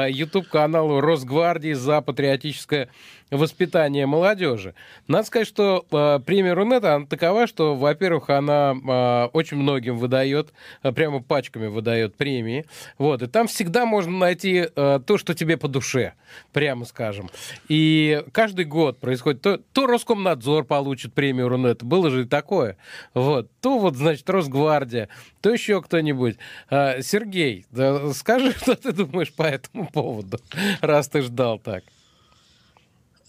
[0.10, 2.90] YouTube-каналу Росгвардии за патриотическое
[3.36, 4.74] воспитание молодежи.
[5.08, 10.54] Надо сказать, что э, премия Рунета, она такова, что, во-первых, она э, очень многим выдает,
[10.84, 12.66] э, прямо пачками выдает премии.
[12.98, 16.14] Вот, и там всегда можно найти э, то, что тебе по душе,
[16.54, 17.30] прямо скажем.
[17.68, 22.78] И каждый год происходит то, то Роскомнадзор получит премию Рунета, было же и такое.
[23.14, 25.10] Вот, то вот, значит, Росгвардия,
[25.42, 26.38] то еще кто-нибудь.
[26.70, 30.40] Э, Сергей, да, скажи, что ты думаешь по этому поводу,
[30.82, 31.84] раз ты ждал так.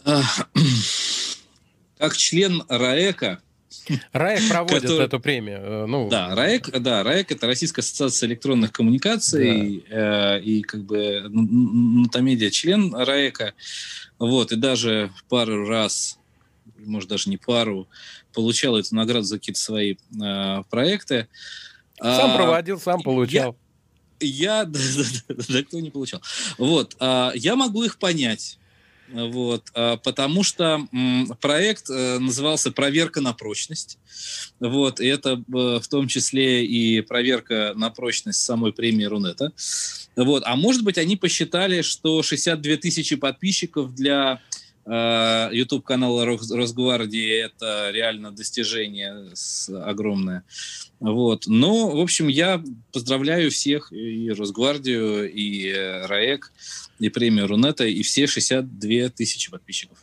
[1.98, 3.40] Как член РАЭКа,
[4.12, 5.06] РАЭК проводит который...
[5.06, 5.58] эту премию.
[5.58, 6.08] Э, ну...
[6.08, 10.36] Да, РАЭК, да, РАЭК это Российская ассоциация электронных коммуникаций, да.
[10.36, 13.54] э, и как бы Нотамедиа член РАЭКа.
[14.18, 16.18] Вот, и даже пару раз,
[16.78, 17.88] может даже не пару,
[18.32, 21.28] получал эту награду за какие-то свои э, проекты.
[22.00, 23.56] Сам а, проводил, сам получал.
[24.20, 26.22] Я, я да, да, да, да, кто не получал.
[26.58, 28.58] Вот, а, я могу их понять
[29.08, 30.86] вот, а, потому что
[31.40, 33.98] проект э, назывался «Проверка на прочность».
[34.58, 39.52] Вот, и это э, в том числе и проверка на прочность самой премии Рунета.
[40.16, 44.40] Вот, а может быть, они посчитали, что 62 тысячи подписчиков для
[44.86, 49.32] YouTube канала Росгвардии это реально достижение
[49.84, 50.44] огромное.
[51.00, 51.44] Вот.
[51.46, 52.62] Но, в общем, я
[52.92, 56.52] поздравляю всех и Росгвардию, и РАЭК
[56.98, 59.98] и премию Рунета, и все 62 тысячи подписчиков.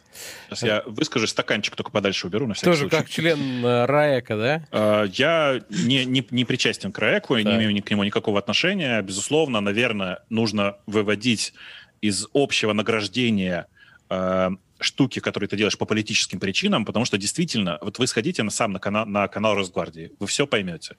[0.48, 2.46] Сейчас я выскажу, стаканчик только подальше уберу.
[2.46, 2.96] На Тоже случай.
[2.96, 4.38] как член э, РАЭКа,
[4.72, 5.06] да?
[5.12, 7.42] Я не, не, не причастен к РАЭКу, да.
[7.42, 9.02] не имею к нему никакого отношения.
[9.02, 11.54] Безусловно, наверное, нужно выводить
[12.02, 13.66] из общего награждения
[14.10, 14.50] э,
[14.80, 18.72] штуки, которые ты делаешь по политическим причинам, потому что действительно, вот вы сходите на, сам
[18.72, 20.96] на канал, на канал Росгвардии, вы все поймете.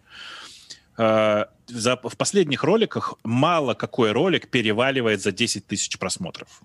[0.97, 6.63] Э, за, в последних роликах мало какой ролик переваливает за 10 тысяч просмотров.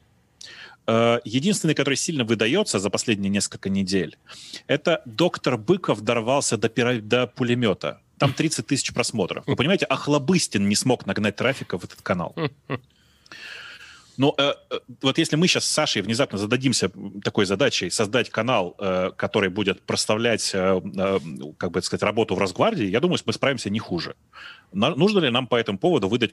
[0.88, 4.18] Э, единственный, который сильно выдается за последние несколько недель,
[4.68, 7.00] это доктор Быков дорвался до, пира...
[7.00, 8.02] до пулемета.
[8.18, 9.46] Там 30 тысяч просмотров.
[9.48, 12.36] Вы понимаете, Ахлобыстин не смог нагнать трафика в этот канал.
[14.20, 16.92] Но э, э, вот если мы сейчас с Сашей внезапно зададимся
[17.24, 21.20] такой задачей создать канал, э, который будет проставлять, э, э,
[21.58, 24.16] как бы сказать, работу в Росгвардии, я думаю, мы справимся не хуже.
[24.72, 26.32] Нужно ли нам по этому поводу выдать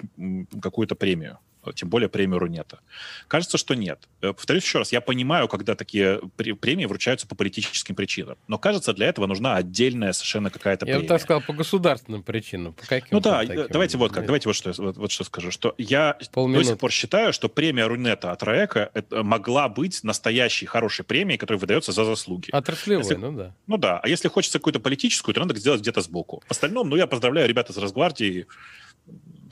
[0.61, 1.39] какую-то премию?
[1.75, 2.81] Тем более премию Рунета.
[3.29, 4.09] Кажется, что нет.
[4.21, 8.37] Э, повторюсь еще раз, я понимаю, когда такие премии вручаются по политическим причинам.
[8.49, 10.99] Но кажется, для этого нужна отдельная совершенно какая-то премия.
[10.99, 12.75] Я бы так сказал, по государственным причинам.
[12.75, 15.75] По каким ну да, давайте вот как, давайте вот что, вот, вот что скажу, что
[15.79, 16.65] я Полминуты.
[16.65, 21.39] до сих пор считаю, что премия Рунета от РАЭКа это могла быть настоящей хорошей премией,
[21.39, 22.51] которая выдается за заслуги.
[22.53, 23.55] Отраслевой, если, ну да.
[23.67, 26.43] Ну да, а если хочется какую-то политическую, то надо сделать где-то сбоку.
[26.47, 28.47] В остальном, ну я поздравляю ребята из Росгвардии, России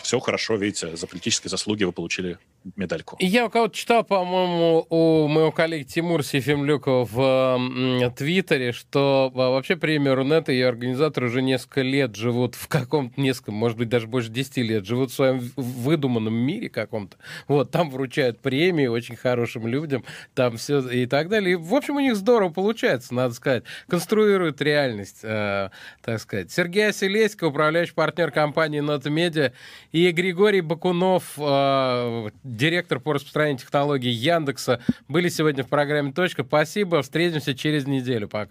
[0.03, 2.39] все хорошо, видите, за политические заслуги вы получили
[2.77, 3.17] медальку.
[3.21, 10.15] Я у кого-то читал, по-моему, у моего коллеги Тимура Сефимлюкова в Твиттере, что вообще премия
[10.15, 14.31] Рунета и ее организаторы уже несколько лет живут в каком-то, несколько, может быть, даже больше
[14.31, 17.17] 10 лет, живут в своем выдуманном мире каком-то.
[17.49, 21.53] Вот, там вручают премии очень хорошим людям, там все и так далее.
[21.53, 23.65] И, в общем, у них здорово получается, надо сказать.
[23.89, 25.69] Конструируют реальность, э,
[26.03, 26.51] так сказать.
[26.51, 29.53] Сергей Оселесько, управляющий партнер компании Нота Медиа,
[29.95, 36.43] и Григорий Бакунов, э, директор по распространению технологий Яндекса, были сегодня в программе «Точка».
[36.43, 38.27] Спасибо, встретимся через неделю.
[38.27, 38.51] Пока.